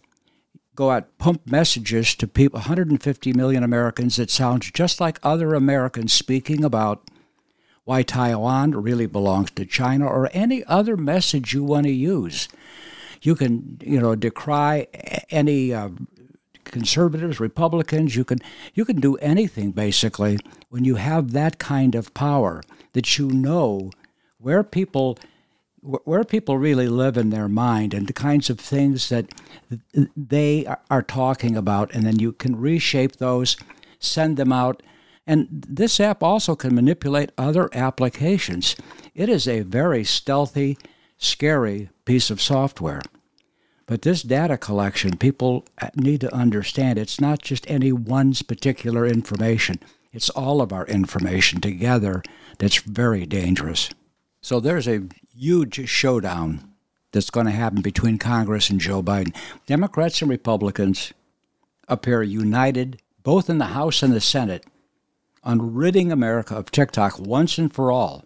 [0.75, 6.13] go out, pump messages to people, 150 million Americans that sound just like other Americans
[6.13, 7.09] speaking about
[7.85, 12.49] why Taiwan really belongs to China or any other message you want to use.
[13.23, 14.87] You can, you know, decry
[15.31, 15.91] any uh,
[16.65, 18.17] conservatives, Republicans.
[18.17, 18.39] You can
[18.75, 20.39] you can do anything basically
[20.71, 22.63] when you have that kind of power
[22.93, 23.91] that you know
[24.39, 25.19] where people
[25.81, 29.33] where people really live in their mind and the kinds of things that
[30.17, 33.57] they are talking about, and then you can reshape those,
[33.99, 34.83] send them out
[35.27, 38.77] and this app also can manipulate other applications.
[39.15, 40.79] It is a very stealthy,
[41.17, 43.03] scary piece of software.
[43.87, 49.07] But this data collection, people uh, need to understand it's not just any one's particular
[49.07, 49.79] information,
[50.13, 52.23] it's all of our information together
[52.59, 53.91] that's very dangerous.
[54.41, 56.73] So there's a huge showdown
[57.13, 59.35] that's going to happen between Congress and Joe Biden.
[59.67, 61.13] Democrats and Republicans
[61.89, 64.65] appear united, both in the House and the Senate,
[65.43, 68.25] on ridding America of TikTok once and for all.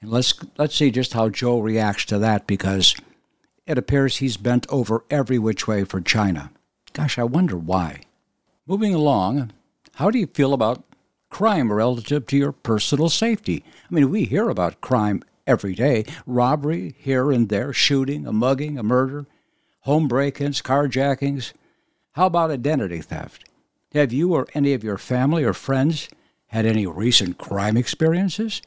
[0.00, 2.96] And let's let's see just how Joe reacts to that because
[3.66, 6.50] it appears he's bent over every which way for China.
[6.92, 8.00] Gosh, I wonder why.
[8.66, 9.52] Moving along,
[9.94, 10.82] how do you feel about
[11.30, 13.64] crime relative to your personal safety?
[13.90, 18.78] I mean, we hear about crime every day robbery here and there, shooting, a mugging,
[18.78, 19.26] a murder,
[19.80, 21.52] home break ins, carjackings.
[22.12, 23.44] How about identity theft?
[23.94, 26.08] Have you or any of your family or friends
[26.52, 28.60] had any recent crime experiences?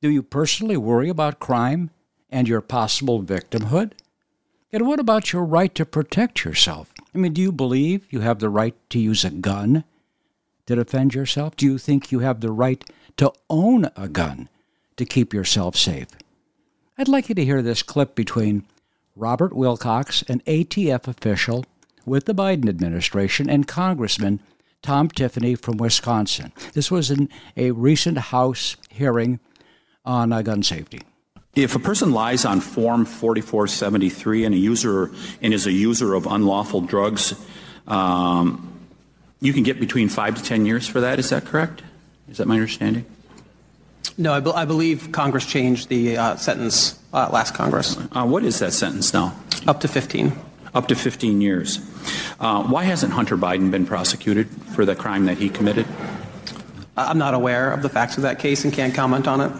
[0.00, 1.90] Do you personally worry about crime
[2.30, 3.92] and your possible victimhood?
[4.72, 6.92] And what about your right to protect yourself?
[7.12, 9.82] I mean, do you believe you have the right to use a gun
[10.66, 11.56] to defend yourself?
[11.56, 14.48] Do you think you have the right to own a gun
[14.96, 16.08] to keep yourself safe?
[16.96, 18.64] I'd like you to hear this clip between
[19.16, 21.64] Robert Wilcox, an ATF official
[22.06, 24.40] with the Biden administration, and Congressman
[24.82, 26.52] Tom Tiffany from Wisconsin.
[26.74, 29.40] This was in a recent House hearing
[30.04, 31.00] on uh, gun safety.
[31.54, 35.10] If a person lies on Form 4473 and a user
[35.40, 37.34] and is a user of unlawful drugs,
[37.86, 38.72] um,
[39.40, 41.18] you can get between five to ten years for that.
[41.18, 41.82] Is that correct?
[42.28, 43.04] Is that my understanding?
[44.16, 47.98] No, I, be- I believe Congress changed the uh, sentence uh, last Congress.
[48.12, 49.34] Uh, what is that sentence now?
[49.66, 50.32] Up to 15.
[50.74, 51.78] Up to 15 years.
[52.40, 55.86] Uh, why hasn't Hunter Biden been prosecuted for the crime that he committed?
[56.96, 59.52] I'm not aware of the facts of that case and can't comment on it.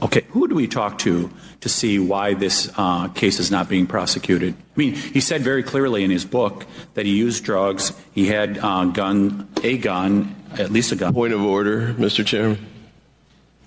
[0.00, 1.30] Okay, who do we talk to
[1.60, 4.54] to see why this uh, case is not being prosecuted?
[4.54, 7.92] I mean, he said very clearly in his book that he used drugs.
[8.12, 11.12] He had uh, gun, a gun, at least a gun.
[11.12, 12.24] Point of order, Mr.
[12.24, 12.64] Chairman.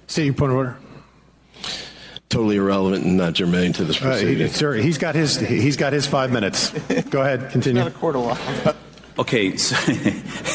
[0.08, 0.78] Seating point of order.
[2.32, 4.48] Totally irrelevant and not germane to this Uh, he, proceeding.
[4.48, 6.72] sir, he's got his he's got his five minutes.
[7.10, 7.88] Go ahead, continue.
[7.90, 8.74] court of law.
[9.20, 9.76] Okay, so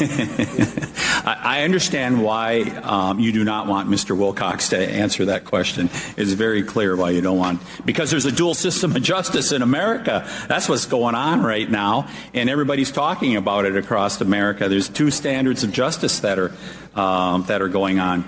[0.01, 4.17] I I understand why um, you do not want Mr.
[4.17, 5.89] Wilcox to answer that question.
[6.17, 9.61] It's very clear why you don't want, because there's a dual system of justice in
[9.61, 10.27] America.
[10.47, 14.67] That's what's going on right now, and everybody's talking about it across America.
[14.67, 16.51] There's two standards of justice that are
[16.95, 18.25] um, that are going on.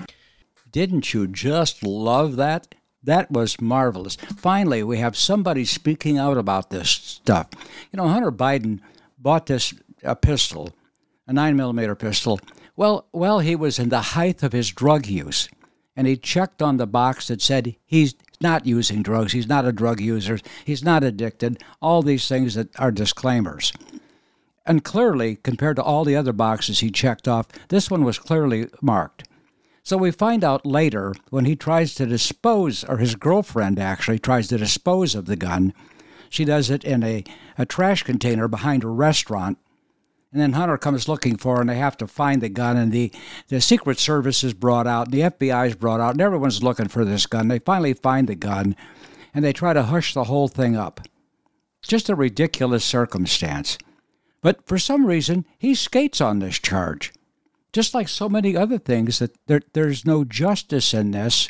[0.71, 2.75] Didn't you just love that?
[3.03, 4.15] That was marvelous.
[4.15, 7.47] Finally, we have somebody speaking out about this stuff.
[7.91, 8.79] You know, Hunter Biden
[9.17, 9.73] bought this
[10.03, 10.75] a pistol,
[11.27, 12.39] a nine millimeter pistol.
[12.75, 15.49] Well, well, he was in the height of his drug use,
[15.95, 19.33] and he checked on the box that said he's not using drugs.
[19.33, 20.39] He's not a drug user.
[20.63, 21.61] He's not addicted.
[21.81, 23.73] All these things that are disclaimers.
[24.65, 28.67] And clearly, compared to all the other boxes he checked off, this one was clearly
[28.81, 29.23] marked.
[29.89, 34.47] So we find out later when he tries to dispose, or his girlfriend actually tries
[34.49, 35.73] to dispose of the gun.
[36.29, 37.23] She does it in a,
[37.57, 39.57] a trash container behind a restaurant.
[40.31, 42.77] And then Hunter comes looking for her, and they have to find the gun.
[42.77, 43.11] And the,
[43.47, 46.87] the Secret Service is brought out, and the FBI is brought out, and everyone's looking
[46.87, 47.47] for this gun.
[47.47, 48.75] They finally find the gun,
[49.33, 51.01] and they try to hush the whole thing up.
[51.81, 53.79] Just a ridiculous circumstance.
[54.43, 57.11] But for some reason, he skates on this charge
[57.71, 61.49] just like so many other things that there, there's no justice in this.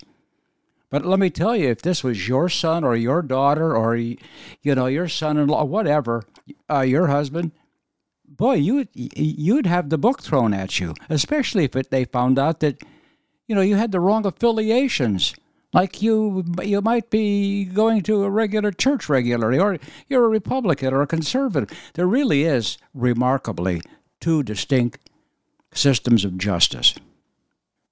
[0.89, 4.17] But let me tell you if this was your son or your daughter or you
[4.63, 6.23] know your son-in-law whatever
[6.69, 7.51] uh, your husband
[8.27, 12.39] boy you would you'd have the book thrown at you especially if it, they found
[12.39, 12.81] out that
[13.47, 15.35] you know you had the wrong affiliations.
[15.73, 20.93] Like you you might be going to a regular church regularly or you're a republican
[20.93, 21.69] or a conservative.
[21.93, 23.81] There really is remarkably
[24.19, 25.08] two distinct
[25.73, 26.95] systems of justice.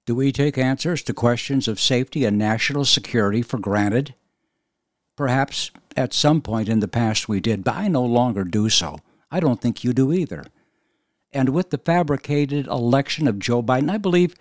[0.06, 4.14] Do we take answers to questions of safety and national security for granted?
[5.16, 9.00] Perhaps at some point in the past we did, but I no longer do so.
[9.30, 10.44] I don't think you do either.
[11.32, 14.34] And with the fabricated election of Joe Biden, I believe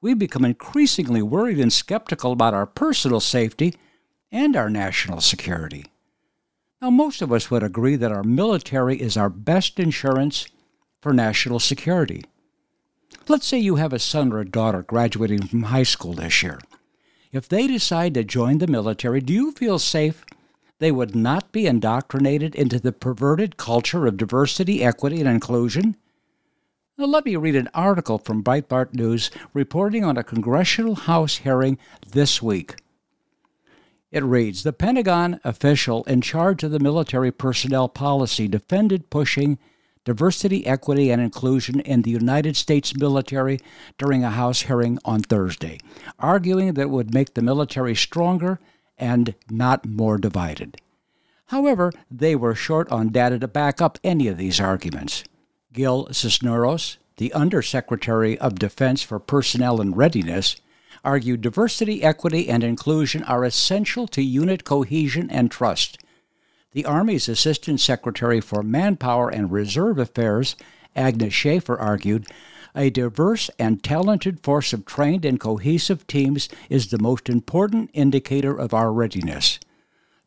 [0.00, 3.74] we've become increasingly worried and skeptical about our personal safety
[4.30, 5.86] and our national security.
[6.82, 10.46] Now, most of us would agree that our military is our best insurance
[11.00, 12.24] for national security.
[13.26, 16.58] Let's say you have a son or a daughter graduating from high school this year.
[17.32, 20.24] If they decide to join the military, do you feel safe
[20.78, 25.96] they would not be indoctrinated into the perverted culture of diversity, equity, and inclusion?
[26.96, 31.78] Now, let me read an article from Breitbart News reporting on a congressional House hearing
[32.06, 32.76] this week.
[34.12, 39.58] It reads The Pentagon official in charge of the military personnel policy defended pushing
[40.04, 43.58] diversity, equity, and inclusion in the United States military
[43.98, 45.78] during a House hearing on Thursday,
[46.18, 48.60] arguing that it would make the military stronger
[48.98, 50.76] and not more divided.
[51.46, 55.24] However, they were short on data to back up any of these arguments.
[55.72, 60.56] Gil Cisneros, the Undersecretary of Defense for Personnel and Readiness,
[61.04, 65.98] argued diversity, equity, and inclusion are essential to unit cohesion and trust.
[66.74, 70.56] The Army's Assistant Secretary for Manpower and Reserve Affairs,
[70.96, 72.26] Agnes Schaefer, argued
[72.74, 78.58] a diverse and talented force of trained and cohesive teams is the most important indicator
[78.58, 79.60] of our readiness.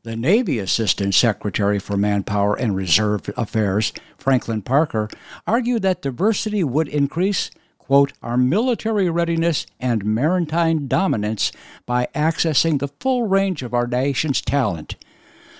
[0.03, 5.09] The Navy Assistant Secretary for Manpower and Reserve Affairs, Franklin Parker,
[5.45, 11.51] argued that diversity would increase, quote, our military readiness and maritime dominance
[11.85, 14.95] by accessing the full range of our nation's talent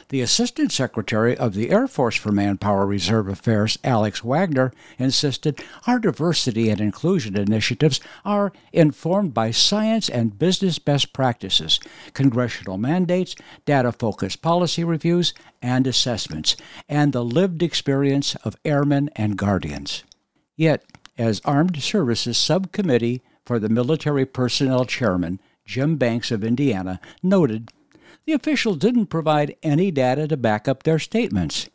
[0.10, 6.00] the Assistant Secretary of the Air Force for Manpower Reserve Affairs, Alex Wagner, insisted our
[6.00, 11.80] diversity and inclusion initiatives are informed by science and business best practices,
[12.14, 13.36] congressional mandates,
[13.66, 16.56] data focused policy reviews and assessments,
[16.88, 20.06] and the lived experience of airmen and guardians.
[20.56, 20.86] Yet,
[21.18, 27.72] as Armed Services Subcommittee for the Military Personnel Chairman, Jim Banks of Indiana, noted
[28.28, 31.70] the officials didn't provide any data to back up their statements.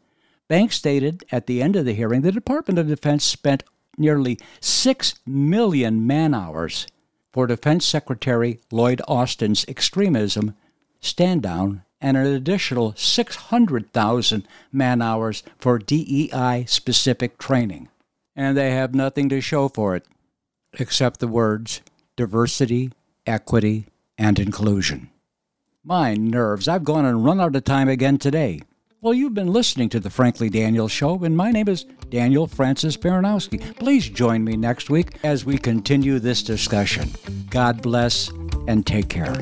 [0.48, 3.64] Banks stated at the end of the hearing the Department of Defense spent
[3.96, 6.86] nearly 6 million man hours
[7.32, 10.54] for Defense Secretary Lloyd Austin's extremism
[11.00, 17.88] stand down and an additional 600,000 man hours for DEI specific training.
[18.36, 20.04] And they have nothing to show for it
[20.74, 21.80] except the words
[22.14, 22.90] diversity,
[23.26, 23.86] equity,
[24.18, 25.08] and inclusion.
[25.84, 28.60] My nerves, I've gone and run out of time again today.
[29.00, 32.96] Well, you've been listening to the Frankly Daniels Show, and my name is Daniel Francis
[32.96, 33.76] Baranowski.
[33.80, 37.10] Please join me next week as we continue this discussion.
[37.50, 38.30] God bless
[38.68, 39.34] and take care.